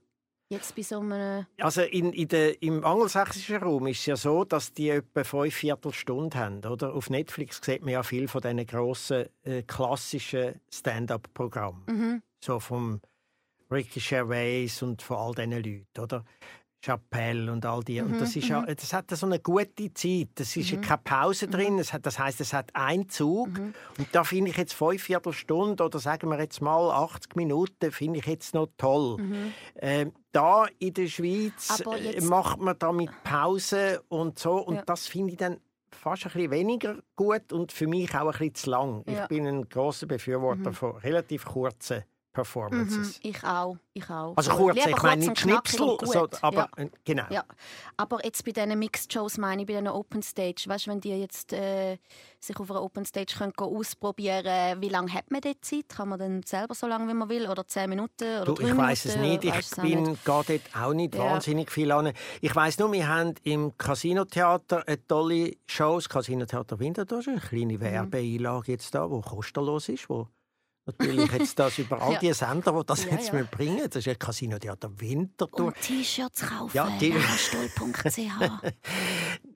[0.50, 1.46] Jetzt bei so einem...
[1.58, 5.54] Also in, in der, im angelsächsischen Raum ist es ja so, dass die etwa fünf
[5.54, 6.64] Viertelstunden haben.
[6.64, 6.94] Oder?
[6.94, 11.82] Auf Netflix sieht man ja viel von diesen grossen, äh, klassischen Stand-up-Programmen.
[11.86, 12.22] Mhm.
[12.42, 13.00] So vom
[13.70, 16.24] Ricky Gervais und von all diesen Leuten, oder?
[16.80, 18.00] Chappelle und all die.
[18.00, 20.28] Und das, ist ja, das hat so eine gute Zeit.
[20.38, 21.78] Es ist ja keine Pause drin.
[21.78, 23.48] Es hat, das heißt, es hat einen Zug.
[23.58, 28.20] Und da finde ich jetzt fünf Viertelstunde oder sagen wir jetzt mal 80 Minuten, finde
[28.20, 29.16] ich jetzt noch toll.
[29.76, 34.52] Ähm, da in der Schweiz äh, macht man da mit Pause und so.
[34.58, 34.82] Und Ja.
[34.86, 35.58] das finde ich dann
[35.90, 39.04] fast ein bisschen weniger gut und für mich auch ein bisschen zu lang.
[39.06, 39.12] Ja.
[39.12, 39.18] Mhm.
[39.22, 42.04] Ich bin ein großer Befürworter von relativ kurzen
[42.38, 43.20] Performances.
[43.22, 44.36] Mhm, ich auch, ich auch.
[44.36, 46.84] Also kurz, Lieber ich meine nicht Schnipsel, so, aber ja.
[46.84, 47.24] äh, genau.
[47.30, 47.44] Ja,
[47.96, 51.00] aber jetzt bei diesen Mixed Shows meine ich, bei diesen Open Stage, weißt du, wenn
[51.00, 51.98] die jetzt äh,
[52.40, 55.88] sich auf einer Open Stage können gehen, ausprobieren wie lange hat man dort Zeit?
[55.88, 57.48] Kann man dann selber so lange, wie man will?
[57.48, 58.42] Oder zehn Minuten?
[58.42, 59.44] Oder Du, ich weiß es nicht.
[59.44, 60.24] Ich es bin nicht.
[60.24, 61.24] gehe dort auch nicht Ja.
[61.24, 62.12] wahnsinnig viel an.
[62.40, 65.96] Ich weiß nur, wir haben im Casino-Theater eine tolle Show.
[65.96, 67.80] Das Casino-Theater Winterthur ist eine kleine Mhm.
[67.80, 70.28] Werbeeinlage jetzt da, die kostenlos ist, wo
[70.88, 72.18] natürlich jetzt das über all Ja.
[72.18, 73.42] die Sender, die das Ja, jetzt ja.
[73.50, 75.66] bringen Das ist ein Casino-Theater Winterthur.
[75.66, 78.18] Und T-Shirts kaufen, Ja, die- lehrerstuhl.ch.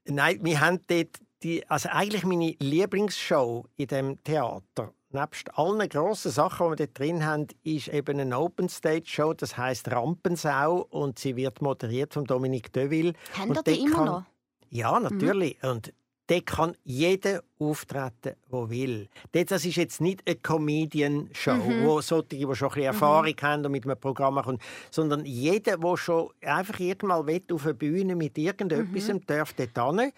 [0.07, 4.93] Nein, wir haben dort die, also eigentlich meine Lieblingsshow in dem Theater.
[5.11, 9.35] Nebst allen grossen Sachen, die wir dort drin haben, ist eben eine Open Stage Show.
[9.35, 13.13] Das heißt Rampensau und sie wird moderiert von Dominique Deville.
[13.37, 14.25] Haben die immer kann- noch?
[14.71, 15.63] Ja, natürlich.
[15.63, 15.93] Und
[16.29, 19.09] dort kann jeder auftreten, der will.
[19.33, 23.73] Das ist jetzt nicht eine Comedian-Show, wo solche, die schon ein bisschen Erfahrung haben und
[23.73, 24.59] mit einem Programm machen,
[24.91, 30.13] sondern jeder, der schon einfach irgendwann will, auf eine Bühne mit irgendetwas darf dort hin.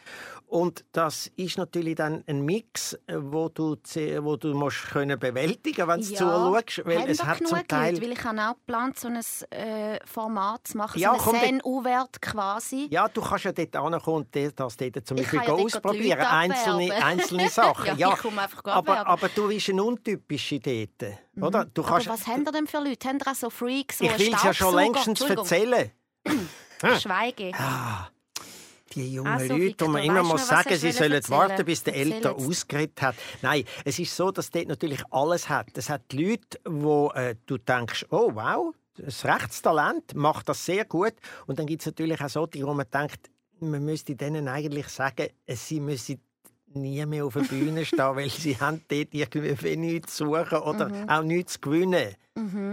[0.46, 3.76] Und das ist natürlich dann ein Mix, äh, wo du,
[4.20, 6.18] wo du musst können bewältigen wenn du Ja.
[6.18, 6.82] zuschaust.
[6.84, 7.94] Weil es hat zum Teil...
[7.94, 8.04] Leute?
[8.06, 9.16] Weil ich habe auch geplant, so ein
[9.50, 12.86] äh, Format zu machen, Ja, so komm, eine dort- Scène-Wert quasi.
[12.90, 16.20] Ja, du kannst ja dort ankommen und das dort zum Beispiel ja ausprobieren.
[16.20, 17.02] Einzelne, abwerben.
[17.38, 17.98] Einzelne Sachen.
[17.98, 21.12] Ja, ich komme einfach aber, aber du bist ein untypische dort.
[21.40, 21.64] Oder?
[21.66, 23.08] Du Aber kannst, was haben ihr denn für Leute?
[23.08, 25.90] Haben ihr auch so Freaks, so ich will es ja schon längstens erzählen.
[27.00, 27.52] Schweige.
[27.54, 28.08] Ah,
[28.94, 31.38] die jungen Also, Leute, wo man immer was sagen, sie sollen erzählen?
[31.38, 32.26] warten, bis der jetzt.
[32.26, 33.16] ausgeredet hat.
[33.42, 35.76] Nein, es ist so, dass dort natürlich alles hat.
[35.76, 41.14] Es hat Leute, wo äh, du denkst, oh wow, das Rechtstalent macht das sehr gut.
[41.46, 45.28] Und dann gibt es natürlich auch solche, wo man denkt, man müsste denen eigentlich sagen,
[45.48, 46.20] sie müssen
[46.74, 50.88] nie mehr auf der Bühne stehen, weil sie haben dort irgendwie nichts zu suchen oder
[50.88, 51.08] Mhm.
[51.08, 52.14] auch nichts zu gewinnen.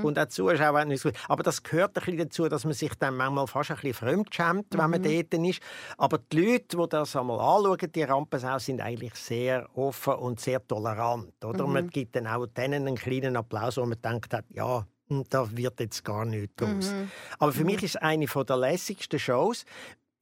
[0.01, 1.21] Und auch Zuschauer nichts gewinnen.
[1.27, 4.65] Aber das gehört ein bisschen dazu, dass man sich dann manchmal fast ein bisschen fremdschämt,
[4.71, 5.27] wenn man Mhm.
[5.29, 5.59] dort ist.
[5.97, 10.65] Aber die Leute, die das einmal anschauen, die Rampensau, sind eigentlich sehr offen und sehr
[10.65, 11.31] tolerant.
[11.45, 11.67] Oder?
[11.67, 11.73] Mhm.
[11.73, 15.47] Man gibt dann auch denen einen kleinen Applaus, wo man denkt, hat, ja, hm, da
[15.55, 16.91] wird jetzt gar nichts aus.
[16.91, 17.11] Mhm.
[17.37, 19.65] Aber für mich ist es eine der lässigsten Shows.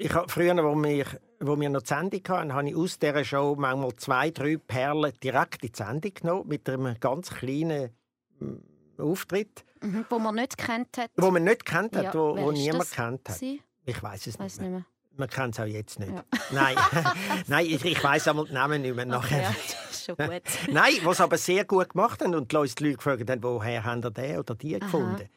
[0.01, 1.05] Ich habe früher, wo wir,
[1.41, 5.11] wo wir noch die Sendung hatten, habe ich aus dieser Show manchmal zwei, drei Perlen
[5.21, 7.91] direkt in die Sendung genommen, mit einem ganz kleinen
[8.39, 11.09] mm, Auftritt, Mhm, wo man nicht kennt hat.
[11.15, 13.39] wo man nicht kennt hat, Ja, wo, wo niemand kennt hat.
[13.39, 13.59] gewesen?
[13.85, 14.79] Ich weiß es Weiß nicht mehr.
[14.79, 15.17] nicht mehr.
[15.17, 16.11] Man kennt es auch jetzt nicht.
[16.13, 16.23] Ja.
[16.51, 16.75] Nein,
[17.47, 19.41] Nein ich, ich weiß einmal die Namen nicht mehr nachher.
[19.41, 19.55] Ja,
[19.93, 20.43] schon gut.
[20.71, 24.11] Nein, was aber sehr gut gemacht haben und die Leute gefragt haben, woher haben ihr
[24.11, 25.29] den oder die gefunden.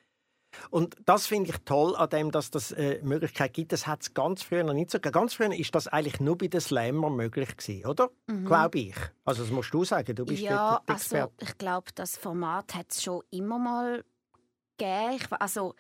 [0.71, 3.73] Und das finde ich toll an dem, dass das äh, Möglichkeit gibt.
[3.73, 5.13] Das hat es ganz früher noch nicht so gegeben.
[5.13, 8.11] Ganz früher ist das eigentlich nur bei den Slammer möglich gewesen, oder?
[8.45, 8.97] Glaube ich.
[9.25, 10.47] Also das musst du sagen, du bist Mhm.
[10.47, 11.35] Ja, dort also Experte.
[11.45, 14.05] ich glaube, das Format hat es schon immer mal
[14.79, 15.17] gegeben.
[15.17, 15.75] Ich, also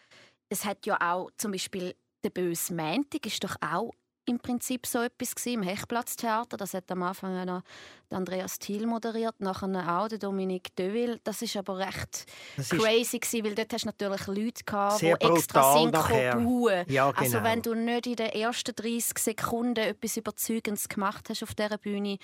[0.48, 3.90] es hat ja auch zum Beispiel der böse Montag ist doch auch
[4.24, 6.56] im Prinzip so etwas im Hechtplatztheater.
[6.56, 7.62] Das hat am Anfang noch
[8.10, 11.18] Andreas Thiel moderiert, nachher auch der Dominique Deville.
[11.24, 15.06] Das ist aber recht ist- crazy gewesen, weil dort hast du natürlich Leute gehabt, die
[15.10, 16.84] extra sind bauen.
[16.88, 17.44] Ja, Also genau.
[17.44, 22.18] wenn du nicht in den ersten 30 Sekunden etwas Überzeugendes gemacht hast auf dieser Bühne,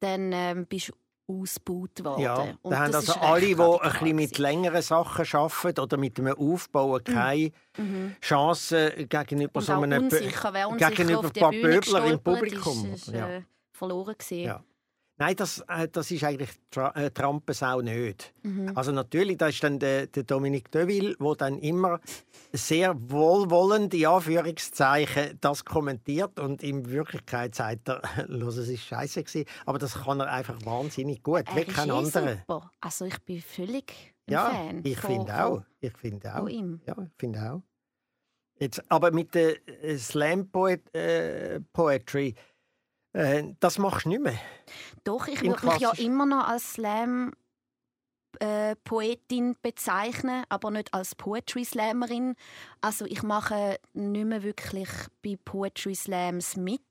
[0.00, 0.92] dann ähm, bist du
[1.30, 2.22] ausgebaut worden.
[2.22, 6.18] Ja, da haben das also alle, die ein bisschen mit längeren Sachen arbeiten oder mit
[6.18, 7.52] einem Aufbauen keine
[8.20, 12.92] Chance gegenüber Und so einem unsicher, wer unsicher gegenüber ein paar Pöbler im Publikum.
[12.92, 13.28] Ist, ist, ja.
[13.28, 14.44] äh, verloren gewesen.
[14.44, 14.64] Ja.
[15.20, 18.32] Nein, das, äh, das ist eigentlich Tra äh, Trampensau nicht.
[18.42, 18.72] Mhm.
[18.74, 22.00] Also natürlich, da ist dann der, der Dominique Deville, der dann immer
[22.54, 29.22] sehr wohlwollend, in Anführungszeichen, das kommentiert und in Wirklichkeit sagt er, los, es ist scheiße
[29.22, 29.46] gewesen.
[29.66, 32.36] Aber das kann er einfach wahnsinnig gut, wie Er ist kein eh anderer.
[32.38, 32.70] super.
[32.80, 33.92] Also ich bin völlig
[34.26, 35.62] ein Ja, Fan ich finde auch.
[35.80, 36.48] Ich finde auch.
[36.48, 36.80] ihm.
[36.86, 37.62] Ja, ich finde auch.
[38.58, 42.34] Jetzt, aber mit der äh, Slam Poet, äh, Poetry,
[43.12, 44.38] äh, das machst du nicht mehr.
[45.04, 47.32] Doch, ich würde mich ja immer noch als Slam
[48.38, 52.36] äh, Poetin bezeichnen, aber nicht als Poetry Slammerin.
[52.80, 54.88] Also ich mache nicht mehr wirklich
[55.22, 56.82] bei Poetry Slams mit.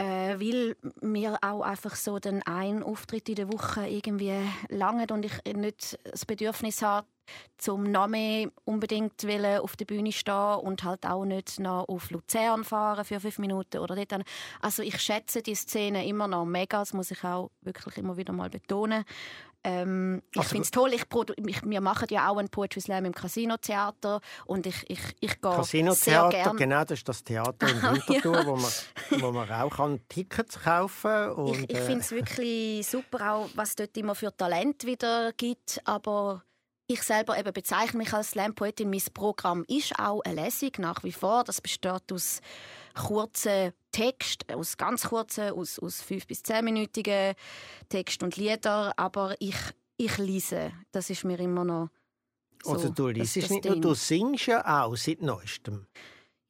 [0.00, 4.32] Äh, weil mir auch einfach so den einen Auftritt in der Woche irgendwie
[4.68, 7.08] lange und ich nicht das Bedürfnis habe,
[7.56, 12.10] zum noch mehr unbedingt wollen auf der Bühne stehen und halt auch nicht noch auf
[12.10, 14.22] Luzern fahren für fünf Minuten oder dort.
[14.60, 18.32] Also ich schätze die Szene immer noch mega, das muss ich auch wirklich immer wieder
[18.32, 19.04] mal betonen.
[19.64, 21.02] Ähm, ich Also- finde es toll, ich,
[21.46, 25.50] ich, wir machen ja auch einen Poetry Slam im Casino-Theater und ich, ich, ich gehe
[25.50, 28.70] Casino-Theater, genau, das ist das Theater in Winterthur, wo, man,
[29.20, 31.32] wo man auch kann Tickets kaufen kann.
[31.32, 35.32] Und, Ich, ich äh, finde es wirklich super, auch was dort immer für Talent wieder
[35.32, 35.80] gibt.
[35.84, 36.44] Aber
[36.90, 38.88] ich selber eben bezeichne mich als Slam-Poetin.
[38.88, 41.44] Mein Programm ist auch eine Lesung nach wie vor.
[41.44, 42.40] Das besteht aus
[42.94, 47.34] kurzen Text, aus ganz kurzen, aus, aus fünf bis zehnminütigen
[47.90, 48.94] Text und Lieder.
[48.96, 49.54] Aber ich,
[49.98, 50.72] ich lese.
[50.90, 51.90] Das ist mir immer noch
[52.64, 55.86] so, Also du liest nicht nur, du singst ja auch seit neuestem.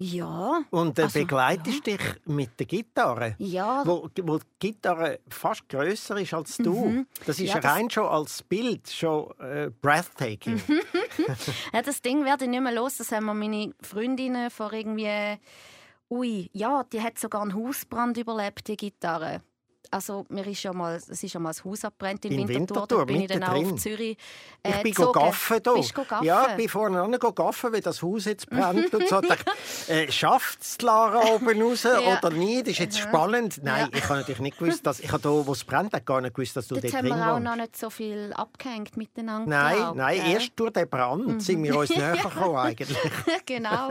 [0.00, 0.60] Ja.
[0.70, 3.34] Und äh, Also, begleitest dich mit der Gitarre.
[3.38, 6.72] Ja, Wo, wo die Gitarre fast grösser ist als du.
[6.72, 7.06] Mhm.
[7.26, 10.60] Das ist Ja, das- rein schon als Bild schon äh, breathtaking.
[11.72, 12.98] Ja, das Ding werde ich nicht mehr los.
[12.98, 15.36] Das haben mir meine Freundinnen vor irgendwie.
[16.10, 19.42] Ui, ja, die hat sogar einen Hausbrand überlebt, die Gitarre.
[19.90, 22.82] Also, mir ist ja mal, es ist ja mal das Haus abbrennt in, In Winterthur.
[22.82, 24.18] Winterthur, Da bin ich dann auch auf Zürich
[24.62, 25.12] Ich äh, bin gezogen.
[25.18, 25.72] gaffen hier.
[25.74, 26.24] Bist gaffen?
[26.26, 28.92] Ja, ich bin vorne an gaffen, weil das Haus jetzt brennt.
[28.92, 29.20] und so.
[29.22, 29.44] dachte,
[29.88, 32.18] äh, Schafft es Lara oben raus Ja.
[32.18, 32.62] oder nicht?
[32.62, 33.60] Das ist jetzt spannend.
[33.62, 33.98] Nein, Ja.
[33.98, 36.68] ich habe natürlich nicht gewusst, dass ich hier, wo es brennt, gar nicht gewusst, dass
[36.68, 39.48] du Dort dort haben drin wir auch noch nicht so viel abgehängt miteinander.
[39.48, 40.32] Nein, glaub, nein, gell?
[40.34, 42.98] erst durch den Brand sind wir uns näher gekommen eigentlich.
[43.46, 43.88] genau.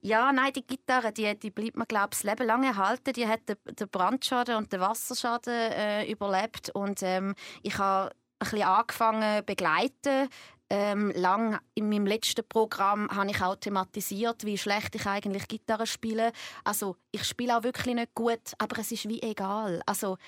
[0.00, 3.12] Ja, nein, die Gitarre, die, die bleibt mir, glaube ich, das Leben lang erhalten.
[3.12, 6.70] Die hat den, den Brandschaden und den Wasserschaden äh, überlebt.
[6.70, 10.28] Und ähm, ich habe ein bisschen angefangen zu begleiten.
[10.70, 15.86] Ähm, lang in meinem letzten Programm habe ich auch thematisiert, wie schlecht ich eigentlich Gitarre
[15.86, 16.32] spiele.
[16.62, 19.80] Also ich spiele auch wirklich nicht gut, aber es ist wie egal.
[19.86, 20.18] Also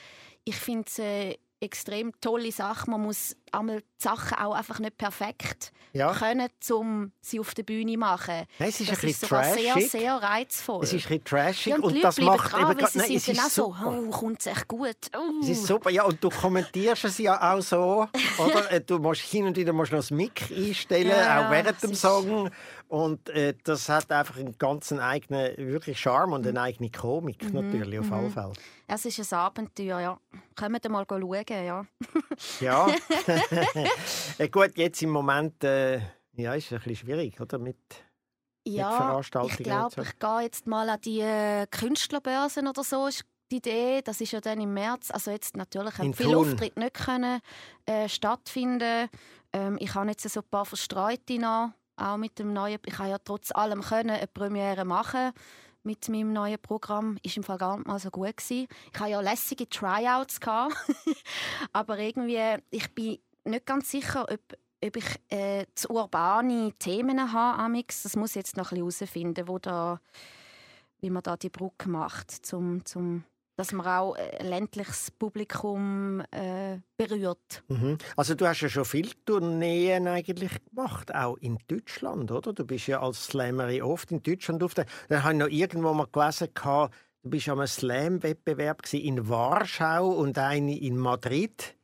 [0.44, 2.90] ich finde es eine extrem tolle Sache.
[2.90, 6.12] Man muss einmal die Sachen auch einfach nicht perfekt Ja.
[6.12, 8.44] können, um sie auf der Bühne zu machen.
[8.58, 9.90] Nein, es ist das ein ist bisschen sogar sehr, trashig.
[9.90, 10.84] sehr reizvoll.
[10.84, 12.98] Es ist ein bisschen trashig ja, und, und das macht dran, eben weil grad- sie
[12.98, 14.96] nein, sind es ist so, oh, kommt es echt gut.
[15.16, 15.42] Oh.
[15.42, 18.06] Es ist super, ja, und du kommentierst es ja auch so,
[18.38, 18.70] oder?
[18.72, 21.94] Äh, Du musst hin und wieder musst noch das Mic einstellen, Ja, auch während dem
[21.94, 22.50] Song.
[22.88, 27.52] Und äh, das hat einfach einen ganz eigenen, wirklich Charme und eine eigene Komik Mhm,
[27.70, 28.52] natürlich, auf alle Fälle.
[28.88, 30.18] Es ist ein Abenteuer, ja.
[30.58, 31.84] Kommt mal schauen, ja.
[32.60, 32.86] Ja.
[34.38, 36.00] äh, gut, jetzt im Moment äh,
[36.34, 37.58] ja, ist es ein bisschen schwierig, oder?
[37.58, 37.76] Mit,
[38.66, 43.06] Ja, Veranstaltungen ich glaube, ich gehe jetzt mal an die äh, Künstlerbörsen oder so.
[43.06, 45.10] Ist die Idee, das ist ja dann im März.
[45.10, 46.36] Also jetzt natürlich haben viele.
[46.36, 47.40] Auftritte nicht können,
[47.86, 49.08] äh, stattfinden.
[49.52, 52.78] Ähm, ich habe jetzt so ein paar Verstreute noch, auch mit dem neuen.
[52.86, 55.32] Ich habe ja trotz allem können eine Premiere machen
[55.82, 57.18] mit meinem neuen Programm.
[57.22, 58.68] Ist im Fall gar nicht mal so gut gewesen.
[58.92, 60.76] Ich hatte ja lässige Tryouts gehabt,
[61.72, 62.38] aber irgendwie
[62.70, 64.40] ich bin nicht ganz sicher, ob
[64.82, 68.02] ob ich äh, zu urbane Themen habe, amix.
[68.02, 69.46] das muss ich jetzt noch herausfinden,
[71.00, 73.24] wie man da die Brücke macht, zum, zum,
[73.56, 77.62] dass man auch ein ländliches Publikum äh, berührt.
[77.68, 77.98] Mhm.
[78.16, 82.52] Also du hast ja schon viele Tourneen eigentlich gemacht, auch in Deutschland, oder?
[82.52, 84.86] Du bist ja als Slammerin oft in Deutschland auf der...
[85.08, 90.78] Dann habe ich noch irgendwo mal gelesen, du bist einem Slam-Wettbewerb in Warschau und eine
[90.78, 91.76] in Madrid.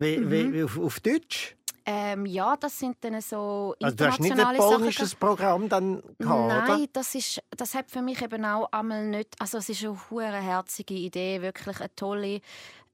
[0.00, 0.52] Wie, Mhm.
[0.52, 1.56] wie, auf, auf Deutsch?
[1.86, 4.76] Ähm, ja, das sind dann so Also du hast nicht ein internationale Sachen.
[4.78, 6.86] polnisches Programm dann gehabt, Nein, oder?
[6.92, 9.34] das, ist, das hat für mich eben auch einmal nicht.
[9.38, 12.40] Also, es ist eine hure herzige Idee, wirklich eine tolle.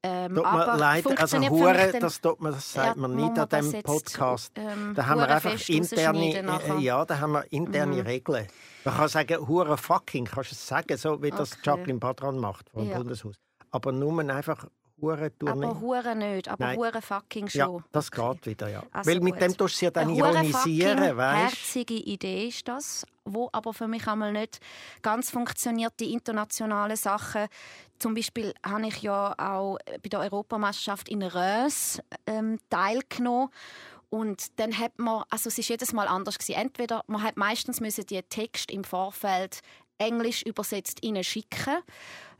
[0.02, 3.82] Ähm, aber leid, also Hure, das, tut man, das sagt Ja, man nicht an diesem
[3.82, 4.52] Podcast.
[4.57, 8.00] ähm, Da haben wir einfach interne, äh, ja, da haben wir interne Mhm.
[8.02, 8.46] Regeln.
[8.84, 11.61] Man kann sagen, hure fucking, kannst du es sagen, so wie das Okay.
[11.64, 12.98] Jacqueline Badran macht vom Ja.
[12.98, 13.34] Bundeshaus.
[13.72, 14.66] Aber nur einfach
[15.01, 15.66] hure Tournee.
[15.66, 16.78] Aber Hure nicht, aber Nein.
[16.78, 17.84] Hure fucking ja, schon.
[17.92, 18.82] das geht wieder, ja.
[18.92, 19.42] Also Weil mit gut.
[19.42, 23.74] dem tust du sie ja dann Eine ironisieren, weißt herzige Idee ist das, wo aber
[23.74, 24.61] für mich einmal nicht
[25.03, 27.47] ganz funktioniert, die internationalen Sachen.
[27.99, 33.51] Zum Beispiel habe ich ja auch bei der Europameisterschaft in Rös ähm, teilgenommen.
[34.09, 36.61] Und dann hat man, also es ist jedes Mal anders gewesen.
[36.61, 39.61] Entweder man hat meistens müssen die Text im Vorfeld
[39.99, 41.78] englisch übersetzt ihnen schicken.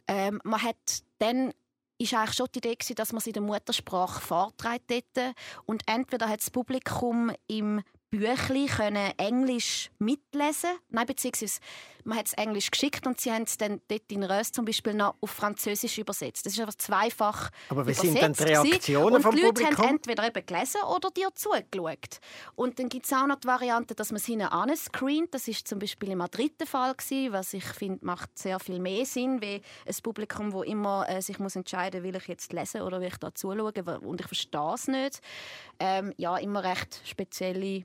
[0.09, 0.76] Ähm, man hat
[1.18, 1.52] dann
[1.99, 5.34] ist eigentlich schon die Idee, dass man sie in der Muttersprache vorträgt dort.
[5.64, 11.61] Und entweder hat das Publikum im Büchli können Englisch mitlesen, nein, beziehungsweise
[12.07, 14.94] man hat es Englisch geschickt und sie haben es dann dort in Rös zum Beispiel
[14.94, 16.46] noch auf Französisch übersetzt.
[16.46, 18.42] Das ist einfach zweifach Aber wie sind dann die.
[18.44, 19.84] Reaktionen und vom die Leute Publikum?
[19.84, 22.20] haben entweder eben gelesen oder dir zugeschaut.
[22.54, 25.34] Und dann gibt es auch noch die Variante, dass man es hinten anscreent.
[25.34, 28.78] Das ist zum Beispiel in Madrid der Fall gewesen, was ich finde, macht sehr viel
[28.78, 32.82] mehr Sinn, wie ein Publikum, wo immer äh, sich muss entscheiden, will ich jetzt lesen
[32.82, 35.20] oder will ich da zuschauen und ich verstehe es nicht.
[35.80, 37.84] Ähm, ja, immer recht spezielle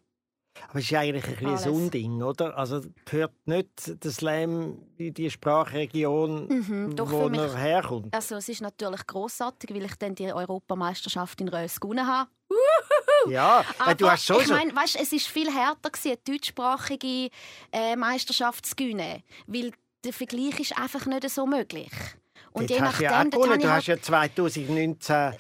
[0.69, 2.57] Aber es ist eigentlich ein bisschen ein Unding, oder?
[2.57, 8.13] Also gehört nicht der Slam in die Sprachregion, Mhm, doch wo mich- er herkommt?
[8.13, 12.29] Also es ist natürlich großartig, weil ich dann die Europameisterschaft in Rös gewonnen habe.
[13.29, 14.53] Ja, äh, du Aber hast schon ich so...
[14.53, 17.29] meine, weißt, es ist viel härter gewesen, eine deutschsprachige
[17.71, 19.71] äh, Meisterschaft zu gewinnen, weil
[20.03, 21.91] der Vergleich ist einfach nicht so möglich.
[22.51, 23.59] Und Jetzt hast du ja auch dort gewonnen.
[23.61, 25.31] Du hast ja 2019 äh,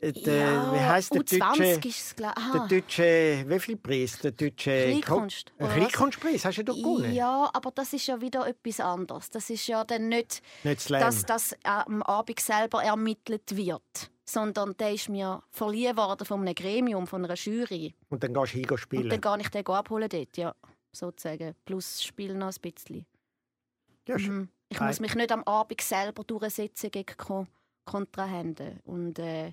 [0.00, 2.66] der, ja, wie heißt der U20 deutsche, ist es, glaub- der aha.
[2.68, 4.18] deutsche, wie viel Preis?
[4.20, 5.52] Der deutsche Kleinkunst?
[5.58, 7.12] Kleinkunstpreis hast du da gewonnen?
[7.12, 9.30] Ja, aber das ist ja wieder etwas anderes.
[9.30, 14.92] Das ist ja dann nicht, Nicht dass das am Abend selber ermittelt wird, sondern der
[14.94, 17.94] ist mir verliehen worden von einem Gremium, von einer Jury.
[18.08, 19.02] Und dann gehst du hin spielen.
[19.04, 20.54] Und dann kann ich den abholen dort, ja,
[20.92, 21.54] sozusagen.
[21.64, 23.04] Plus spielen noch ein bisschen.
[24.08, 24.48] ja, sch- Mhm.
[24.72, 24.86] Ich Ei.
[24.86, 27.46] muss mich nicht am Abend selber durchsetzen gegen Ko
[27.84, 28.78] Kontrahenten.
[28.84, 29.52] Und äh,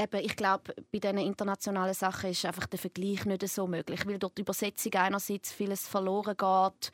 [0.00, 4.18] eben, ich glaube, bei diesen internationalen Sachen ist einfach der Vergleich nicht so möglich, weil
[4.18, 6.92] dort die Übersetzung einerseits vieles verloren geht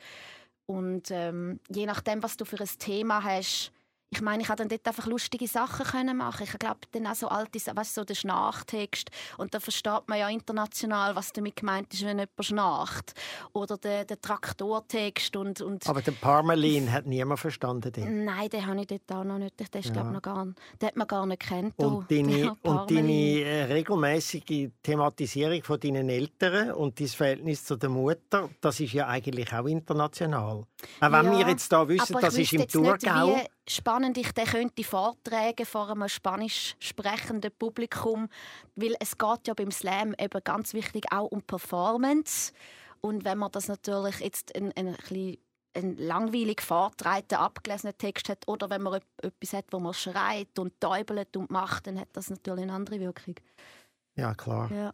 [0.65, 3.71] und ähm, je nachdem, was du für ein Thema hast,
[4.11, 6.43] ich meine, ich konnte dann dort einfach lustige Sachen können machen.
[6.43, 9.11] Ich glaube, dann auch so alte, weißt, so der Schnarchtext.
[9.37, 13.13] Und da versteht man ja international, was damit gemeint ist, wenn jemand schnarcht.
[13.53, 17.91] Oder der, der Traktortext und, und Aber den Parmelin hat niemand verstanden.
[17.91, 18.25] Den.
[18.25, 19.59] Nein, den habe ich dort auch noch nicht.
[19.59, 20.11] Den, ist, glaub, Ja.
[20.11, 21.77] noch gar, den hat man gar nicht kennt.
[21.77, 27.89] Und deine, und deine äh, regelmäßige Thematisierung von deinen Eltern und dein Verhältnis zu der
[27.89, 30.63] Mutter, das ist ja eigentlich auch international.
[30.99, 33.35] Auch wenn Ja, wir jetzt da wissen, das ist im Thurgau.
[33.35, 33.51] Nicht,
[33.99, 38.29] spannend ich den könnte vortragen vor einem spanisch sprechenden Publikum,
[38.75, 42.53] weil es geht ja beim Slam eben ganz wichtig auch um Performance.
[43.01, 45.37] Und wenn man das natürlich jetzt ein, ein bisschen
[45.75, 50.79] einen langweilig vortragenden, abgelesenen Text hat oder wenn man etwas hat, wo man schreit und
[50.79, 53.35] täubelt und macht, dann hat das natürlich eine andere Wirkung.
[54.15, 54.71] Ja, klar.
[54.71, 54.93] Ja.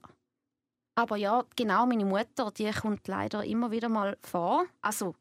[0.96, 4.66] Aber ja, genau, meine Mutter, die kommt leider immer wieder mal vor.
[4.82, 5.14] Also,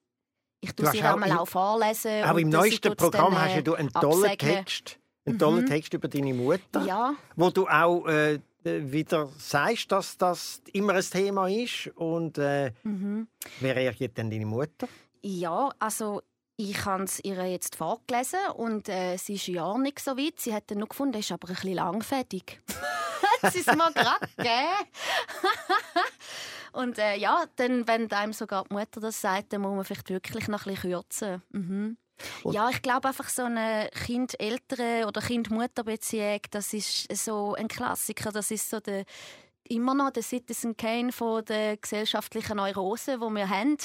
[0.64, 2.24] ich Du tue sie auch mal im- auch vorlesen.
[2.24, 4.54] Auch im neuesten Programm dann, hast ja äh, du einen tollen absegnen.
[4.56, 5.68] Text, einen tollen Mhm.
[5.68, 11.02] Text über deine Mutter, Ja, wo du auch äh, wieder sagst, dass das immer ein
[11.02, 11.88] Thema ist.
[11.96, 13.28] Und äh, mhm.
[13.60, 14.88] wer reagiert denn deine Mutter?
[15.22, 16.20] ja, also
[16.56, 20.38] ich habe es ihr jetzt vorgelesen und äh, sie ist ja nicht so weit.
[20.38, 22.60] Sie hat dann nur gefunden, es ist aber ein bisschen langfädig.
[23.42, 24.86] hat sie es mir gerade gegeben.
[26.74, 30.10] Und äh, ja, dann, wenn einem sogar die Mutter das sagt, dann muss man vielleicht
[30.10, 31.42] wirklich noch ein bisschen kürzen.
[31.50, 31.96] Mhm.
[32.44, 38.30] Und- Ja, ich glaube einfach so eine Kind-Eltern- oder Kind-Mutter-Beziehung, das ist so ein Klassiker.
[38.32, 39.04] Das ist so der
[39.66, 43.78] immer noch der Citizen Kane von der gesellschaftlichen Neurose, wo wir haben.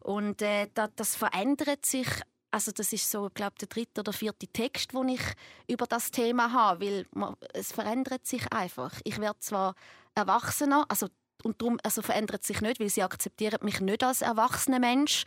[0.00, 2.06] Und äh, das, das verändert sich.
[2.50, 5.22] Also das ist so, glaube der dritte oder vierte Text, den ich
[5.66, 8.92] über das Thema habe, weil man, es verändert sich einfach.
[9.02, 9.74] Ich werde zwar
[10.14, 11.08] erwachsener, also
[11.44, 15.24] und darum also verändert sich nicht, weil sie akzeptieren mich nicht als erwachsener Mensch.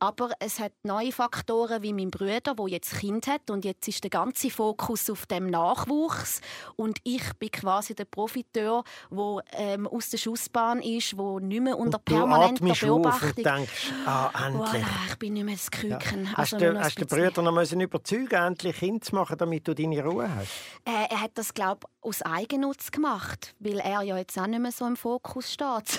[0.00, 4.04] Aber es hat neue Faktoren wie mein Bruder, wo jetzt Kind hat und jetzt ist
[4.04, 6.40] der ganze Fokus auf dem Nachwuchs
[6.76, 11.76] und ich bin quasi der Profiteur, wo ähm, aus der Schussbahn ist, wo nicht mehr
[11.76, 13.44] unter Und du permanenter auf und Beobachtung.
[13.44, 14.82] denkst, ah, endlich.
[14.84, 16.24] Voilà, ich bin nicht mehr das Küken.
[16.26, 16.32] Ja.
[16.34, 17.06] Also Hast du hast den.
[17.06, 20.50] Brüder noch müssen überzeugen, endlich Kind zu machen, damit du deine Ruhe hast?
[20.84, 24.60] Äh, er hat das, glaube ich, aus Eigennutz gemacht, weil er ja jetzt auch nicht
[24.60, 25.98] mehr so im Fokus steht.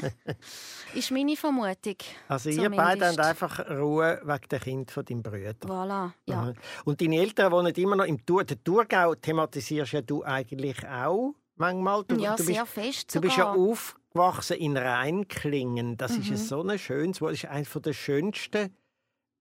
[0.94, 1.96] ist meine Vermutung.
[2.28, 3.18] Also ihr beide Zumindest.
[3.18, 5.54] habt einfach Ruhe wegen dem Kind von deinem Bruder.
[5.66, 6.40] Voilà, ja.
[6.40, 6.52] Aha.
[6.84, 8.44] Und deine Eltern wohnen immer noch im Tour.
[8.44, 12.04] Den Thurgau thematisierst ja du eigentlich auch manchmal.
[12.04, 13.58] Du, ja, du sehr bist, fest du bist ja sogar.
[13.70, 15.96] aufgewachsen in Rheinklingen.
[15.96, 16.32] Das ist Mhm.
[16.32, 17.32] ein so ein schönes Wort.
[17.32, 18.74] Das ist eines der schönsten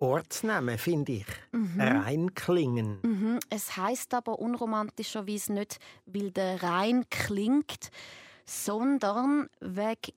[0.02, 1.26] Ortsnamen, finde ich.
[1.52, 1.80] Mhm.
[1.82, 3.00] Rheinklingen.
[3.02, 3.40] Mhm.
[3.50, 7.90] Es heißt aber unromantischerweise nicht, weil der Rhein klingt,
[8.46, 10.14] sondern wegen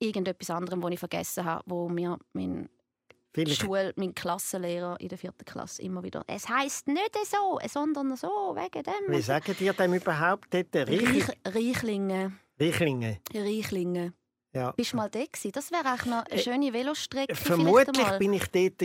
[0.00, 2.68] irgendetwas anderem, das ich vergessen habe, wo mir mein
[3.32, 6.24] Vielleicht Schul, mein Klassenlehrer in der vierten Klasse immer wieder.
[6.26, 8.26] Es heißt nicht so, sondern so
[8.56, 8.92] wegen dem.
[9.06, 10.74] Wie sagen die dem überhaupt dort?
[10.74, 12.40] Reich Reich, Reichlingen.
[12.58, 13.18] Reichlingen.
[13.32, 14.14] Reichlinge.
[14.52, 14.72] Ja.
[14.72, 15.52] Bist du mal da gewesen?
[15.52, 17.32] Das wäre eigentlich noch eine schöne Velostrecke.
[17.32, 18.82] Äh, Vermutlich bin ich dort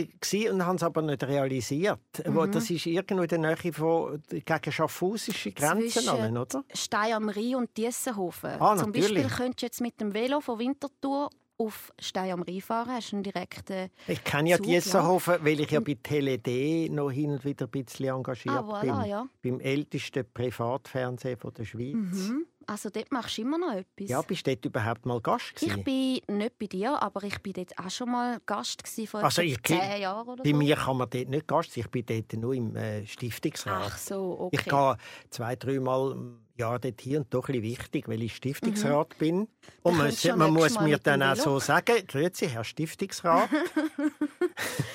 [0.52, 1.98] und habe es aber nicht realisiert.
[2.24, 2.52] Mhm.
[2.52, 6.64] Das ist irgendwo in der Nähe von gegen schaffhausische Grenzen, an, oder?
[6.72, 8.50] Stein am Rhein und Diessenhofen.
[8.60, 8.92] Ah, Zum.
[8.92, 12.90] Beispiel könntest du jetzt mit dem Velo von Winterthur auf Stein am Rhein fahren.
[12.92, 13.90] Hast einen direkten...
[14.06, 17.70] Ich kenne ja Zug, Diessenhofen, weil ich ja bei TeleD noch hin und wieder ein
[17.70, 19.10] bisschen engagiert Ah, voilà, bin.
[19.10, 19.26] ja.
[19.42, 21.94] Beim ältesten Privatfernsehen von der Schweiz.
[21.94, 22.46] Mhm.
[22.68, 24.08] Also dort machst du immer noch etwas.
[24.10, 25.78] Ja, bist du dort überhaupt mal Gast gewesen?
[25.78, 25.84] ich
[26.26, 29.42] bin nicht bei dir, aber ich bin dort auch schon mal Gast gewesen, vor Also
[29.42, 30.56] ich- zehn Jahren oder Bei so.
[30.56, 31.84] mir kann man dort nicht Gast sein.
[31.84, 33.82] Ich bin dort nur im äh, Stiftungsrat.
[33.92, 34.56] Ach so, okay.
[34.58, 34.96] Ich gehe
[35.30, 39.46] zwei, dreimal im Jahr dort hier und doch ein wichtig, weil ich Stiftungsrat bin.
[39.82, 43.48] Und man, man muss mir dann auch so sagen, grüezi, Herr Stiftungsrat.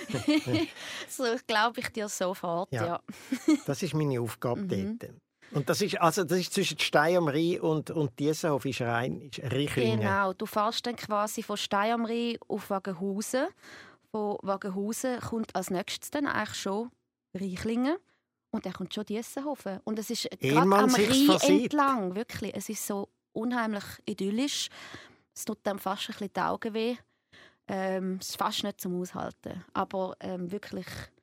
[1.07, 2.85] so glaube ich dir sofort, Ja.
[2.85, 3.01] ja.
[3.65, 4.99] Das ist meine Aufgabe Mhm.
[4.99, 5.11] dort.
[5.53, 9.19] Und das ist, also, das ist zwischen Stein am Rhein und, und Diessenhof ist rein,
[9.21, 9.99] ist Reichlingen.
[9.99, 13.47] Genau, du fährst dann quasi von Stein am Rhein auf Wagenhausen.
[14.11, 16.89] Von Wagenhausen kommt als nächstes dann eigentlich schon
[17.33, 17.97] Reichlingen.
[18.51, 19.79] und er kommt schon Diessenhofen.
[19.83, 21.73] Und es ist gerade am Rhein versieht.
[21.73, 22.55] entlang, wirklich.
[22.55, 24.69] Es ist so unheimlich idyllisch.
[25.33, 26.95] Es tut einem fast ein bisschen die Augen weh.
[27.67, 29.63] Ähm, es ist fast nicht zum Aushalten.
[29.73, 31.20] Aber ähm, wirklich, ich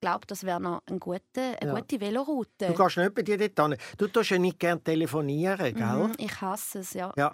[0.00, 1.22] glaube, das wäre noch eine gute,
[1.60, 1.74] eine Ja.
[1.74, 2.66] gute Veloroute.
[2.66, 3.78] Du gehst nicht bei dir dort hin.
[3.96, 5.86] Du tust ja nicht gerne telefonieren, gell?
[6.08, 7.12] Mhm, ich hasse es, ja.
[7.16, 7.32] Ja.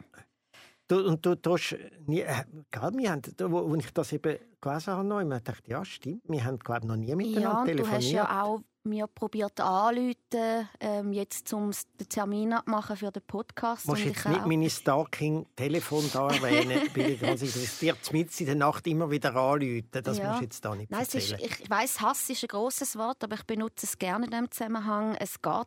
[0.87, 4.93] Du, und du tust nie, äh, gell, wir haben, wo, wo ich das eben gelesen
[4.95, 7.67] habe, noch, ich dachte, ja, stimmt, wir haben, glaube ich, noch nie miteinander Ja, und
[7.69, 8.03] du telefoniert.
[8.03, 13.87] hast ja auch mir probiert anzurufen, ähm, jetzt um den Termin abmachen für den Podcast.
[13.87, 18.13] Du musst und jetzt ich nicht meine Stalking-Telefon da erwähnen, bin ich ganz interessiert.
[18.13, 20.27] Mitten in der Nacht immer wieder anrufen, das Ja.
[20.29, 23.37] musst du jetzt da nicht Nein, ist, ich weiss, Hass ist ein grosses Wort, aber
[23.37, 25.17] ich benutze es gerne in diesem Zusammenhang.
[25.19, 25.67] Es geht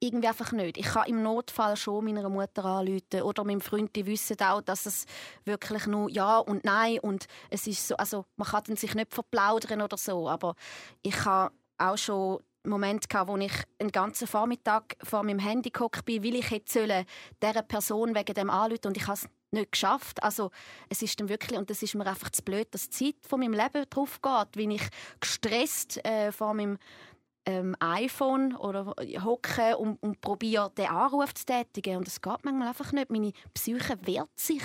[0.00, 0.76] irgendwie einfach nicht.
[0.76, 4.86] Ich kann im Notfall schon meiner Mutter anrufen oder meinem Freund, die wissen auch, dass
[4.86, 5.04] es
[5.44, 9.14] wirklich nur Ja und Nein und es ist so, also man kann dann sich nicht
[9.14, 10.54] verplaudern oder so, aber
[11.02, 16.04] ich habe auch schon Moment gehabt, wo ich einen ganzen Vormittag vor meinem Handy gehockt
[16.04, 17.06] bin, weil ich hätte sollen
[17.42, 20.22] dieser Person wegen dem anrufen und ich habe es nicht geschafft.
[20.22, 20.50] Also
[20.88, 23.40] es ist dann wirklich, und das ist mir einfach zu blöd, dass die Zeit von
[23.40, 24.82] meinem Leben drauf geht, wenn ich
[25.20, 26.78] gestresst äh, vor meinem
[27.46, 31.98] ähm, iPhone oder hocke und, und probiere, den Anruf zu tätigen.
[31.98, 33.10] Und es geht manchmal einfach nicht.
[33.10, 34.62] Meine Psyche wehrt sich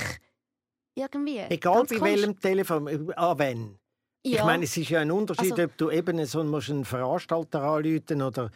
[0.96, 1.40] irgendwie.
[1.50, 3.78] Egal bei welchem Telefon, äh, an wenn.
[4.24, 4.46] Ich Ja.
[4.46, 6.50] meine, es ist ja ein Unterschied, Also- ob du eben so einen
[6.86, 8.52] Veranstalter anrufen oder,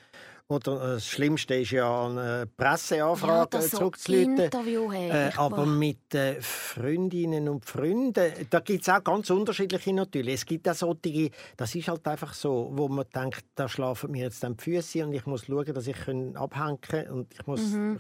[0.48, 4.38] oder äh, das Schlimmste ist ja eine ja, Presseanfrage das so zurückzurufen.
[4.38, 8.14] Interview hey, Äh, aber mit äh, Freundinnen und Freunden,
[8.50, 10.36] da gibt es auch ganz unterschiedliche natürlich.
[10.36, 14.26] Es gibt auch solche, das ist halt einfach so, wo man denkt, da schlafen mir
[14.26, 17.48] jetzt dann die Füße und ich muss schauen, dass ich können abhängen kann und ich
[17.48, 18.00] muss Mhm.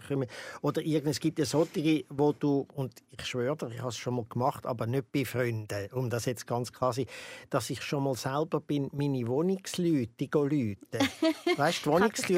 [0.62, 3.98] oder irgend, es gibt ja solche, wo du und ich schwöre dir, ich habe es
[3.98, 7.08] schon mal gemacht, aber nicht bei Freunden, um das jetzt ganz klar zu sein,
[7.50, 10.78] dass ich schon mal selber bin, meine Wohnungsleute die go läuten.
[11.58, 12.35] Weißt du, die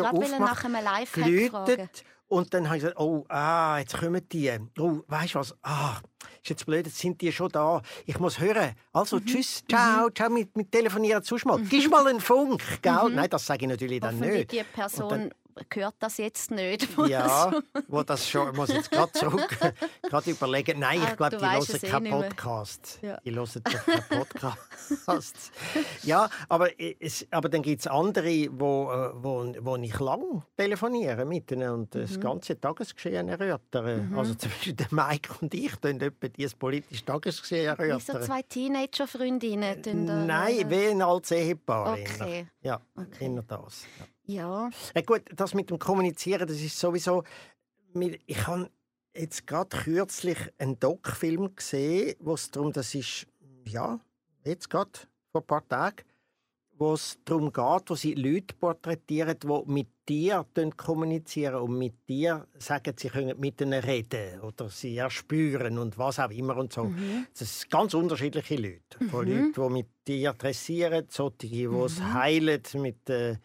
[1.08, 1.66] Fragen.
[1.66, 4.52] geläutet und dann habe ich gesagt, oh, ah, jetzt kommen die.
[4.80, 5.56] Oh, weißt du was?
[5.64, 5.98] Ah,
[6.42, 7.82] ist jetzt blöd, jetzt sind die schon da.
[8.06, 8.74] Ich muss hören.
[8.92, 9.26] Also, Mhm.
[9.26, 11.60] tschüss, ciao, ciao, mit, mit telefonieren sonst mal.
[11.70, 13.10] Gib mal einen Funk, gell?
[13.12, 14.52] Nein, das sage ich natürlich dann nicht.
[14.52, 15.32] die Person
[15.74, 16.88] hört das jetzt nicht.
[17.08, 17.52] Ja,
[17.88, 19.58] wo das schon, muss jetzt gerade zurück
[20.04, 20.80] gerade überlegen.
[20.80, 22.12] Nein, Ah, ich glaube, du die hören eh keinen nicht.
[22.12, 23.00] Podcast.
[23.02, 23.18] Ja.
[23.24, 25.52] Die hören doch keinen Podcast.
[26.04, 31.26] ja, aber, es, aber dann gibt es andere, wo, äh, wo, wo ich lang telefoniere
[31.26, 32.02] mit ihnen und Mhm.
[32.02, 34.14] das ganze Tagesgeschehen erörtern.
[34.16, 37.84] Also zum Beispiel der Mike und ich tun etwa dieses politische Tagesgeschehen Wie so
[38.14, 38.22] erörtern.
[38.24, 40.26] zwei Teenager-Freundinnen.
[40.28, 41.94] Nein, wie ein altes Ehepaar.
[41.94, 42.48] Okay.
[42.62, 43.42] Ja, Okay.
[43.48, 43.86] das.
[44.00, 44.06] Ja.
[44.28, 44.70] Ja.
[44.96, 47.24] Ja, gut, das mit dem Kommunizieren, das ist sowieso.
[48.26, 48.70] Ich habe
[49.16, 53.26] jetzt gerade kürzlich einen Doc-Film gesehen, wo es darum, das ist
[53.66, 54.00] ja
[54.46, 54.92] jetzt gerade
[55.32, 56.04] vor ein paar Tagen,
[56.78, 62.48] wo es darum geht, wo sie Leute porträtieren, die mit dir kommunizieren und mit dir
[62.60, 66.84] sagen, sie können mit ihnen reden oder sie erspüren und was auch immer und so.
[66.86, 67.26] Mhm.
[67.38, 69.10] Das sind ganz unterschiedliche Leute.
[69.10, 72.14] Von Leuten, die mit dir dressieren, solche, die es Mhm.
[72.14, 73.38] heilen mit äh,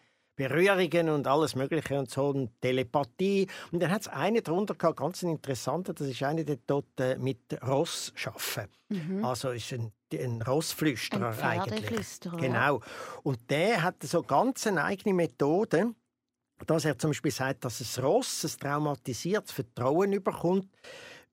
[0.47, 3.47] Berührungen und alles Mögliche und so, und Telepathie.
[3.71, 6.99] Und dann hat es eine darunter gehabt, ganz ein interessanter, das ist eine, der dort
[6.99, 8.71] äh, mit Ross arbeiten.
[8.89, 9.25] Mhm.
[9.25, 12.19] Also ist ein, ein Rossflüsterer Ein eigentlich.
[12.37, 12.81] Genau.
[13.23, 15.93] Und der hat so ganz eine eigene Methode,
[16.67, 20.69] dass er zum Beispiel sagt, dass das Ross ein traumatisiertes Vertrauen überkommt,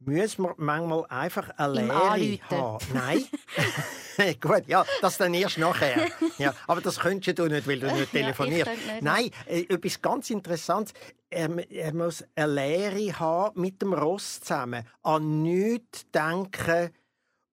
[0.00, 2.86] müssen wir manchmal einfach eine Lehre haben.
[2.92, 3.24] Nein.
[4.40, 6.08] Gut, ja, das dann erst nachher.
[6.38, 8.70] Ja, aber das könntest du nicht, weil du nicht Ja, ich telefonierst.
[8.70, 9.02] könnte nicht.
[9.02, 10.94] Nein, äh, etwas ganz Interessantes.
[11.30, 14.84] Er, er muss eine Lehre haben mit dem Ross zusammen.
[15.02, 16.90] An nichts denken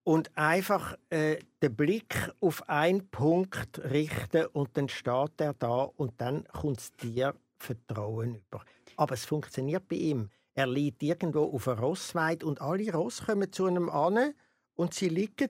[0.04, 6.20] und einfach äh, den Blick auf einen Punkt richten und dann steht er da und
[6.20, 8.64] dann kommt dir Vertrauen über.
[8.96, 10.30] Aber es funktioniert bei ihm.
[10.58, 14.34] Er liegt irgendwo auf einer Rossweide und alle Ross kommen zu einem an
[14.76, 15.50] und sie liegen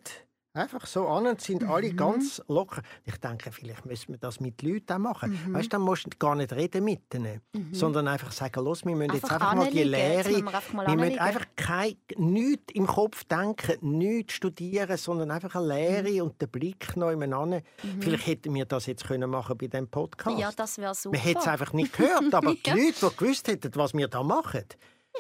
[0.54, 1.98] einfach so an und sind alle Mhm.
[1.98, 2.82] ganz locker.
[3.06, 5.40] Ich denke, vielleicht müssen wir das mit Leuten auch machen.
[5.48, 5.54] Mhm.
[5.54, 7.42] Weißt du, dann musst du gar nicht reden mit ihnen,
[7.72, 10.88] sondern einfach sagen, los, wir müssen jetzt Einfach einfach mal die Lehre, wir einfach mal
[10.88, 16.22] wir müssen einfach kein, nichts im Kopf denken, nichts studieren, sondern einfach eine Lehre Mhm.
[16.32, 17.62] und den Blick neu an.
[18.02, 20.38] Vielleicht hätten wir das jetzt können machen bei diesem Podcast.
[20.40, 21.16] Ja, das wäre super.
[21.16, 22.74] Man hätte es einfach nicht gehört, aber Ja.
[22.76, 24.64] die Leute, die gewusst hätten, was wir da machen,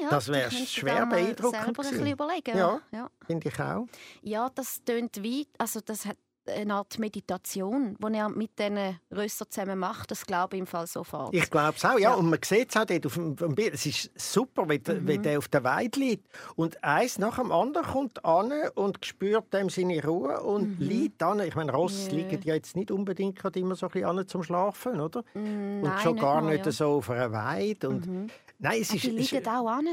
[0.02, 2.14] ja, das wäre schwer beeindruckend selber ein bisschen gewesen.
[2.14, 2.58] überlegen.
[2.58, 2.82] Ja.
[2.92, 3.10] ja.
[3.26, 3.88] finde ich auch.
[4.22, 6.18] Ja, das tönt wie, also das hat,
[6.50, 10.12] eine Art Meditation, die er mit diesen Rössern zusammen macht.
[10.12, 11.34] Das glaube ich im Fall sofort.
[11.34, 12.12] Ich glaube es auch, ja.
[12.12, 12.14] ja.
[12.14, 13.74] Und man sieht es auch dort auf dem, Bild.
[13.74, 15.08] Es ist super, wie, mhm.
[15.08, 16.28] wie der auf der Weide liegt.
[16.56, 20.86] Und eins nach dem anderen kommt an und spürt dem seine Ruhe und mhm.
[20.86, 21.40] liegt an.
[21.42, 22.16] Ich meine, Ross yeah.
[22.16, 25.24] liegen ja jetzt nicht unbedingt immer so ein bisschen zum Schlafen, oder?
[25.34, 26.72] Mm, und schon gar nicht, mal, ja.
[26.72, 27.90] so auf einer Weide.
[27.90, 28.28] Und, mhm.
[28.60, 29.88] Nein, es ist, die liegen auch an?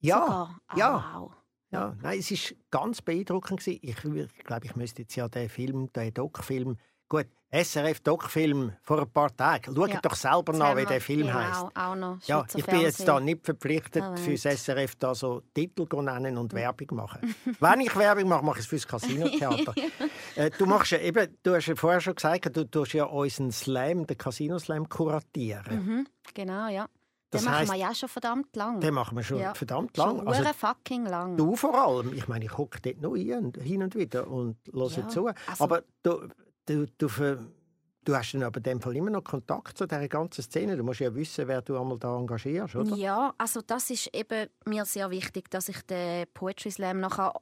[0.00, 1.14] Ja, oh, ja.
[1.14, 1.32] Wow.
[1.70, 3.66] Ja, nein, es war ganz beeindruckend.
[3.66, 3.96] Ich, ich
[4.44, 6.76] glaube, ich müsste jetzt ja den Film, den Doc-Film,
[7.08, 9.74] gut, SRF-Doc-Film vor ein paar Tagen.
[9.74, 10.00] Schaut ja.
[10.00, 11.76] doch selber nach, wie der Film genau, heisst.
[11.76, 15.42] Auch noch ja, ich bin jetzt da nicht verpflichtet, oh, für das SRF da so
[15.54, 17.34] Titel zu nennen und Werbung machen.
[17.60, 19.74] Wenn ich Werbung mache, mache ich es fürs Casino-Theater.
[20.36, 23.50] äh, du machst ja eben, du hast ja vorher schon gesagt, du tust ja unseren
[23.50, 25.86] Slam, den Casino-Slam, kuratieren.
[25.86, 26.86] Mhm, genau, ja.
[27.32, 28.80] Das den machen wir ja schon verdammt lang.
[28.80, 29.54] Den machen wir schon ja.
[29.54, 30.18] verdammt lang.
[30.18, 31.36] Schon also, fucking lang.
[31.38, 32.12] Du vor allem.
[32.12, 35.08] Ich meine, ich hocke dort noch hin und wieder und höre ja.
[35.08, 35.26] zu.
[35.26, 36.28] Also, aber du,
[36.66, 37.08] du, du,
[38.04, 40.76] du hast dann aber in dem Fall immer noch Kontakt zu dieser ganzen Szene.
[40.76, 42.94] Du musst ja wissen, wer du einmal da engagierst, oder?
[42.96, 47.32] Ja, also das ist eben mir sehr wichtig, dass ich den Poetry Slam nachher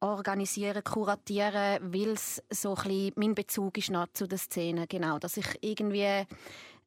[0.00, 4.86] organisieren, kuratieren, weil es so ein bisschen mein Bezug ist zu der Szene.
[4.86, 6.26] Genau, dass ich irgendwie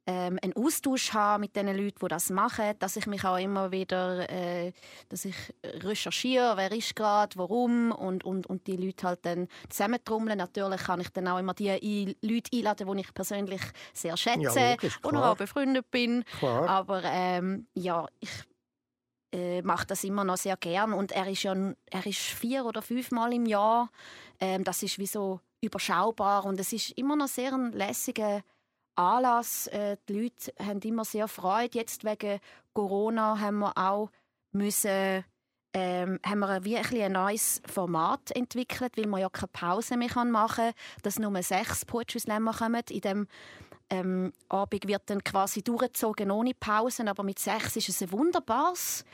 [0.09, 3.71] ähm, einen Austausch haben mit den Leuten, die das machen, dass ich mich auch immer
[3.71, 4.71] wieder, äh,
[5.07, 10.39] dass ich recherchiere, wer ist gerade, warum und, und, und die Leute halt dann zusammentrommeln.
[10.39, 13.61] Natürlich kann ich dann auch immer die Leute einladen, die ich persönlich
[13.93, 16.23] sehr schätze ja, logisch, und auch befreundet bin.
[16.39, 16.67] Klar.
[16.67, 18.31] Aber ähm, ja, ich
[19.31, 22.81] äh, mache das immer noch sehr gern und er ist ja er ist vier oder
[22.81, 23.91] fünfmal im Jahr.
[24.39, 28.41] Ähm, das ist wie so überschaubar und es ist immer noch sehr ein lässiger
[28.99, 29.67] Anlass.
[29.67, 31.77] Äh, die Leute haben immer sehr Freude.
[31.77, 32.39] Jetzt wegen
[32.73, 34.09] Corona haben wir auch
[34.51, 35.23] müssen,
[35.73, 40.09] ähm, haben wir wie ein, ein neues Format entwickelt, weil man ja keine Pause mehr
[40.25, 40.73] machen kann,
[41.03, 42.83] dass nur sechs Poetry Slammer kommen.
[42.89, 43.27] In dem
[43.89, 49.05] ähm, Abend wird dann quasi durchgezogen ohne Pausen, aber mit sechs ist es ein wunderbares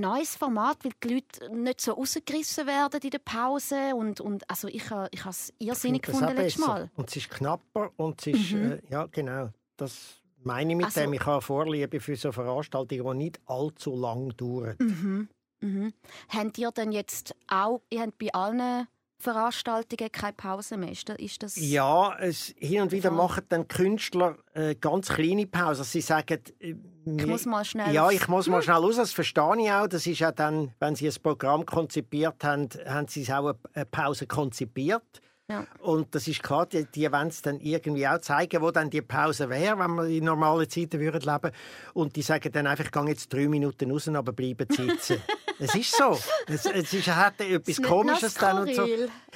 [0.00, 3.94] neues Format, weil die Leute nicht so rausgerissen werden in der Pause.
[3.94, 6.90] Und, und also ich, ich habe es irrsinnig gefunden letztes Mal.
[6.96, 8.72] Und es ist knapper und es ist, mhm.
[8.72, 11.12] äh, ja genau, das meine ich mit also, dem.
[11.12, 14.76] Ich habe Vorliebe für so Veranstaltungen, die nicht allzu lang dauern.
[14.78, 15.28] Mhm.
[15.60, 15.92] Mhm.
[16.28, 18.86] Habt ihr denn jetzt auch, ihr habt bei allen
[19.18, 20.92] Veranstaltungen keine Pause mehr.
[20.92, 25.84] Ist das ja, es, hin und wieder machen dann Künstler äh, ganz kleine Pausen.
[25.84, 26.74] Sie sagen, äh,
[27.06, 27.94] ich muss mal schnell.
[27.94, 28.96] Ja, ich muss mal schnell raus.
[28.96, 29.86] Das verstehe ich auch.
[29.86, 34.26] Das ist ja dann, wenn Sie ein Programm konzipiert haben, haben Sie auch eine Pause
[34.26, 35.20] konzipiert.
[35.48, 35.64] Ja.
[35.78, 39.02] Und das ist klar, die, die wollen es dann irgendwie auch zeigen, wo dann die
[39.02, 41.54] Pause wäre, wenn wir in normalen Zeiten würden leben
[41.94, 45.22] Und die sagen dann einfach, ich gehe jetzt drei Minuten raus, aber bleiben sitzen.
[45.58, 46.18] es ist so.
[46.46, 48.86] Es, es ist, hat etwas Komisches dann und so.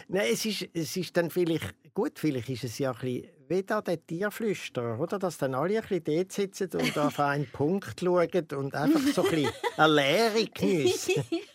[0.08, 3.64] Nein, es ist, es ist dann vielleicht, gut, vielleicht ist es ja ein bisschen wie
[3.64, 5.18] da der Tierflüsterer, oder?
[5.18, 9.24] Dass dann alle ein bisschen dort sitzen und auf einen Punkt schauen und einfach so
[9.24, 11.24] ein bisschen eine Leere geniessen.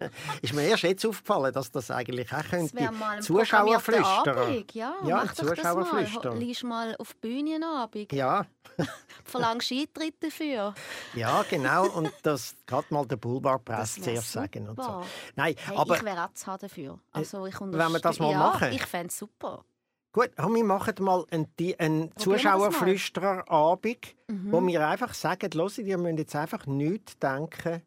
[0.42, 2.90] ist mir erst jetzt aufgefallen, dass das eigentlich auch könnte
[3.20, 4.64] Zuschauer flüstern.
[4.72, 6.38] Ja, ja mach Zuschauer flüstern.
[6.38, 8.12] Lies mal auf die Bühne Abend.
[8.12, 8.46] Ja.
[9.24, 10.74] Verlangst Eintritt dafür.
[11.14, 11.88] Ja, genau.
[11.88, 14.68] Und das gerade mal der Boulevardpress zuerst sagen.
[14.68, 15.02] Und so.
[15.36, 16.98] Nein, hey, aber, ich wäre auch dafür.
[17.12, 18.72] Also, ich wenn wir das mal ja, machen.
[18.72, 19.64] Ich fände es super.
[20.12, 24.52] Gut, wir machen mal einen, einen Zuschauerflüstererabend, mhm.
[24.52, 27.82] wo wir einfach sagen, hört, ihr müsst jetzt einfach nichts denken,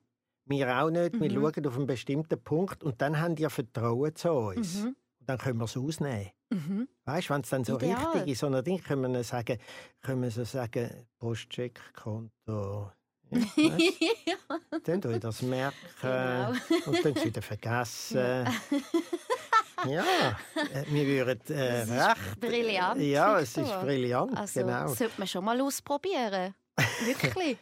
[0.46, 1.14] wir auch nicht.
[1.14, 1.22] Mhm.
[1.22, 4.82] Wir schauen auf einen bestimmten Punkt und dann haben die Vertrauen zu uns.
[4.82, 4.96] Mhm.
[5.20, 6.32] Und dann können wir es ausnehmen.
[6.50, 6.88] Mhm.
[7.06, 8.04] Weißt du, wenn es dann so Ideal.
[8.06, 9.58] richtig ist, so ein Ding, können wir sagen,
[10.02, 12.92] können wir so sagen, Postcheckkonto.
[13.56, 13.78] Ja,
[14.84, 16.52] dann tue ich das merken genau.
[16.86, 18.18] und dann wieder vergessen.
[18.18, 18.44] Ja.
[19.88, 20.04] ja,
[20.74, 22.40] äh, wir würden äh, recht.
[22.42, 23.02] Brillant.
[23.02, 24.38] Ja, es ist brillant.
[24.38, 24.88] Also, genau.
[24.88, 26.54] Sollte man schon mal ausprobieren.
[27.06, 27.58] Wirklich.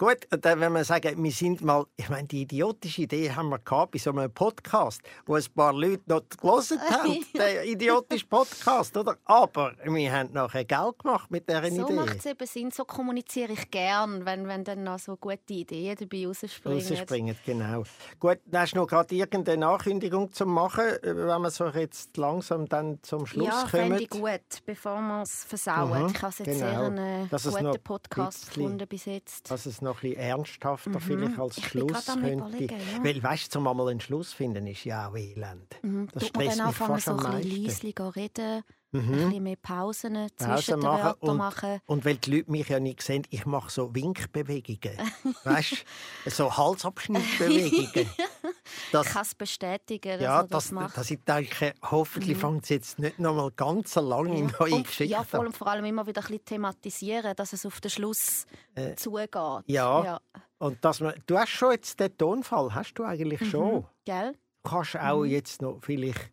[0.00, 3.58] Gut, dann, wenn wir sagen, wir sind mal, ich meine, die idiotische Idee haben wir
[3.58, 8.96] gehabt bei so einem Podcast, wo ein paar Leute noch gelesen haben, der idiotische Podcast,
[8.96, 9.18] oder?
[9.26, 11.82] Aber wir haben nachher Geld gemacht mit dieser so Idee.
[11.82, 15.52] So macht es eben Sinn, so kommuniziere ich gern, wenn, wenn dann noch so gute
[15.52, 16.78] Ideen dabei rausspringen.
[16.80, 17.82] Rausspringen, genau.
[18.18, 22.66] Gut, dann hast du noch gerade irgendeine Ankündigung zu machen, wenn wir so jetzt langsam
[22.66, 23.92] dann zum Schluss ja, kommen?
[23.92, 26.04] Ja, ich gut, bevor wir es versauen.
[26.04, 27.36] Mhm, ich habe jetzt genau.
[27.36, 29.50] sehr einen guten Podcast gefunden bis jetzt
[29.90, 31.00] noch ein ernsthafter mhm.
[31.00, 32.64] vielleicht als Schluss könnte.
[32.64, 32.78] Ja.
[33.02, 35.76] Weil weißt du, einmal einen Schluss finden, ist ja auch elend.
[35.82, 36.08] Mhm.
[36.12, 38.10] Das Tut stresst mich fast so am meisten.
[38.14, 38.62] reden,
[38.92, 39.00] mhm.
[39.00, 41.80] ein bisschen mehr Pausen zwischen den Wörtern und, machen.
[41.86, 44.98] Und weil die Leute mich ja nicht sehen, ich mache so Winkbewegungen.
[45.44, 45.84] weißt
[46.24, 48.08] du, so Halsabschnittbewegungen.
[48.92, 50.96] Das- ich kann es bestätigen, dass Ja, er das, das, macht.
[50.96, 54.74] dass ich denke, hoffentlich fängt es jetzt nicht noch mal ganz so lange in neue
[54.74, 57.80] und, Geschichten ja, vor allem, vor allem immer wieder ein bisschen thematisieren, dass es auf
[57.80, 59.34] den Schluss Äh, zugeht.
[59.34, 60.04] ja.
[60.04, 60.20] ja.
[60.58, 63.76] Und dass man, du hast schon jetzt den Tonfall, hast du eigentlich schon.
[63.76, 63.84] Mhm.
[64.04, 64.32] Gell?
[64.62, 65.30] Du kannst auch Mhm.
[65.30, 66.30] jetzt noch vielleicht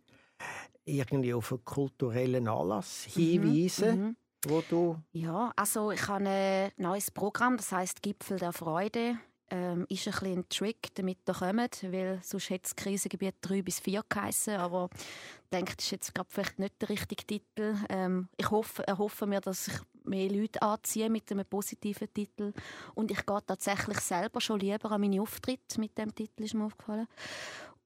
[0.85, 4.15] irgendwie auf einen kulturellen Anlass hinweisen, Mhm.
[4.47, 4.97] wo du...
[5.11, 9.17] Ja, also ich habe ein neues Programm, das heißt Gipfel der Freude.
[9.49, 13.61] Ähm, ist ein bisschen ein Trick, damit ihr kommt, weil sonst hätte das Krisengebiet 3
[13.61, 17.75] bis 4 geheissen, aber ich denke, das ist jetzt gerade vielleicht nicht der richtige Titel.
[17.87, 22.53] Ähm, ich hoffe, erhoffe mir, dass ich mehr Leute anziehe mit einem positiven Titel
[22.95, 26.65] und ich gehe tatsächlich selber schon lieber an meine Auftritte mit dem Titel, ist mir
[26.65, 27.07] aufgefallen.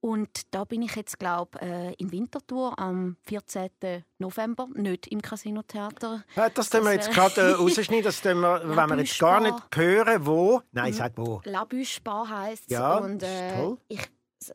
[0.02, 3.70] Und da bin ich jetzt, glaube äh, in Winterthur am 14.
[4.18, 6.24] November, nicht im Casino Theater.
[6.36, 9.40] Ja, das tun wir jetzt wär- gerade äh, rausschneiden, das wir, wenn wir jetzt gar
[9.40, 10.62] nicht hören, wo...
[10.72, 11.42] Nein, sag wo.
[11.46, 12.72] Labüsch Bar heisst es.
[12.74, 13.78] Ja, und äh, toll.
[13.90, 14.02] ich,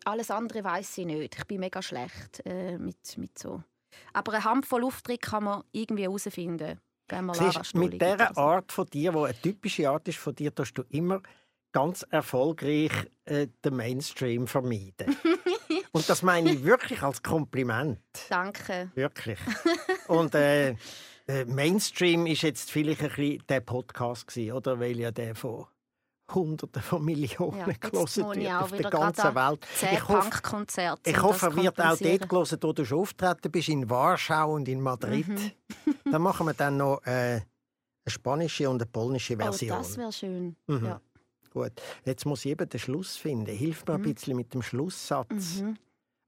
[0.05, 1.37] alles andere weiß ich nicht.
[1.39, 3.63] Ich bin mega schlecht äh, mit, mit so.
[4.13, 6.81] Aber eine Handvoll Auftritt kann man irgendwie herausfinden.
[7.35, 8.37] Siehst, mit dieser.
[8.37, 11.23] Art von dir, die eine typische Art ist von dir, tust du immer
[11.77, 12.91] ganz erfolgreich
[13.27, 15.15] äh, den Mainstream vermeiden.
[15.93, 18.01] Und das meine ich wirklich als Kompliment.
[18.31, 18.91] Danke.
[18.95, 19.39] Wirklich.
[20.09, 20.71] Und äh,
[21.29, 24.81] äh, Mainstream ist jetzt vielleicht ein bisschen der Podcast gewesen, oder?
[24.81, 25.67] Weil ja der von
[26.35, 29.67] Hunderten von Millionen Ja, gelesen wird auf der ganzen Welt.
[29.83, 30.31] Ich hoffe,
[31.05, 34.67] ich hoffe, er wird auch dort gelesen, wo du schon auftreten bist, in Warschau und
[34.67, 35.29] in Madrid.
[35.29, 35.53] Mhm.
[36.11, 37.11] dann machen wir dann noch äh,
[37.41, 37.43] eine
[38.09, 39.77] spanische und eine polnische Oh, Version.
[39.79, 40.57] das wäre schön.
[40.67, 40.87] Mhm.
[40.87, 41.01] Ja.
[41.57, 41.73] Gut.
[42.05, 43.57] Jetzt muss ich eben den Schluss finden.
[43.57, 44.13] Hilf mir ein Mhm.
[44.15, 45.61] bisschen mit dem Schlusssatz.
[45.63, 45.79] Mhm.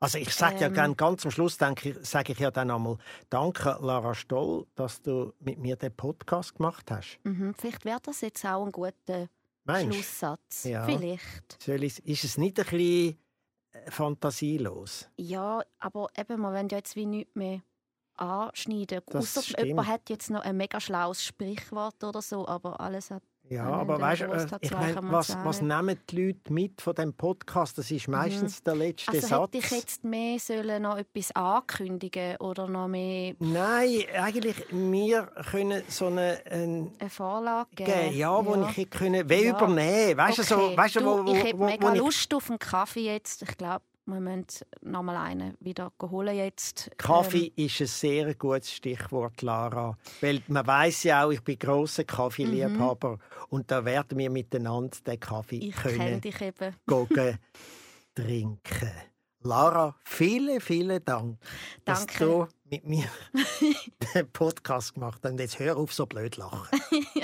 [0.01, 0.73] Also ich sage ja Ähm.
[0.75, 2.97] gerne ganz am Schluss, denke ich, sage ich ja dann einmal
[3.29, 7.19] Danke, Lara Stoll, dass du mit mir den Podcast gemacht hast.
[7.25, 7.53] Mhm.
[7.59, 9.29] Vielleicht wäre das jetzt auch ein guter
[9.65, 10.65] Meinst Schlusssatz.
[10.65, 10.87] Ja.
[10.87, 11.61] Vielleicht.
[11.63, 13.19] soll ich, ist es nicht ein bisschen
[13.73, 15.11] äh, fantasielos?
[15.19, 17.61] Ja, aber eben, wir wollen ja jetzt wie nichts mehr
[18.17, 19.03] anschneiden.
[19.23, 19.59] Stimmt.
[19.67, 23.23] jemand hat jetzt noch ein mega schlaues Sprichwort oder so, aber alles hat...
[23.51, 27.15] Ja, aber weißt du, äh, ich man was, was nehmen die Leute mit von dem
[27.15, 27.79] Podcast?
[27.79, 29.43] Das ist meistens der letzte Also Satz.
[29.55, 35.83] hätte ich jetzt mehr sollen noch etwas ankündigen oder noch mehr Nein, eigentlich, wir können
[35.89, 37.91] so eine, ein eine Vorlage geben.
[37.91, 39.51] geben, ja, wo ich hätte können, wie Ja.
[39.53, 40.17] übernehmen.
[40.19, 40.77] Weißt du, so, Okay.
[40.77, 43.05] weißt du, wo, Du, wo, ich hätte wo, mega wo ich Lust auf einen Kaffee
[43.07, 43.43] jetzt.
[43.43, 44.47] Ich glaube, wir müssen
[44.83, 46.91] noch mal einen wieder holen jetzt.
[46.97, 49.97] Kaffee ist ein sehr gutes Stichwort, Lara.
[50.21, 53.19] Weil man weiß ja auch, ich bin grosser Kaffeeliebhaber
[53.51, 56.75] und da werden wir miteinander den Kaffee Ähm, ich können dich eben.
[58.15, 58.91] trinken.
[59.41, 61.39] Lara, vielen, vielen Dank,
[61.85, 62.25] dass Danke.
[62.25, 63.07] du mit mir
[64.15, 65.31] den Podcast gemacht hast.
[65.31, 66.81] Und jetzt hör auf, so blöd lachen.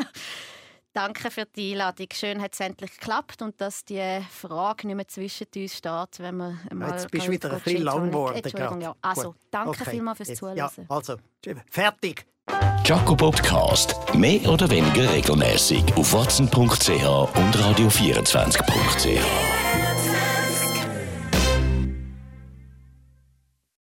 [0.94, 2.06] Danke für die Einladung.
[2.12, 6.36] Schön hat es endlich geklappt und dass die Frage nicht mehr zwischen uns steht, wenn
[6.36, 8.36] wir mal Jetzt bist du wieder ein bisschen lang geworden.
[8.36, 8.94] Entschuldigung, ja.
[9.02, 9.40] Also, Gut.
[9.50, 9.90] danke Okay.
[9.90, 10.56] vielmals fürs Zuhören.
[10.56, 11.16] Ja, also,
[11.68, 12.24] fertig.
[12.84, 13.96] Jaco Podcast.
[14.14, 19.63] Mehr oder weniger regelmäßig auf watson.ch und radio24.ch.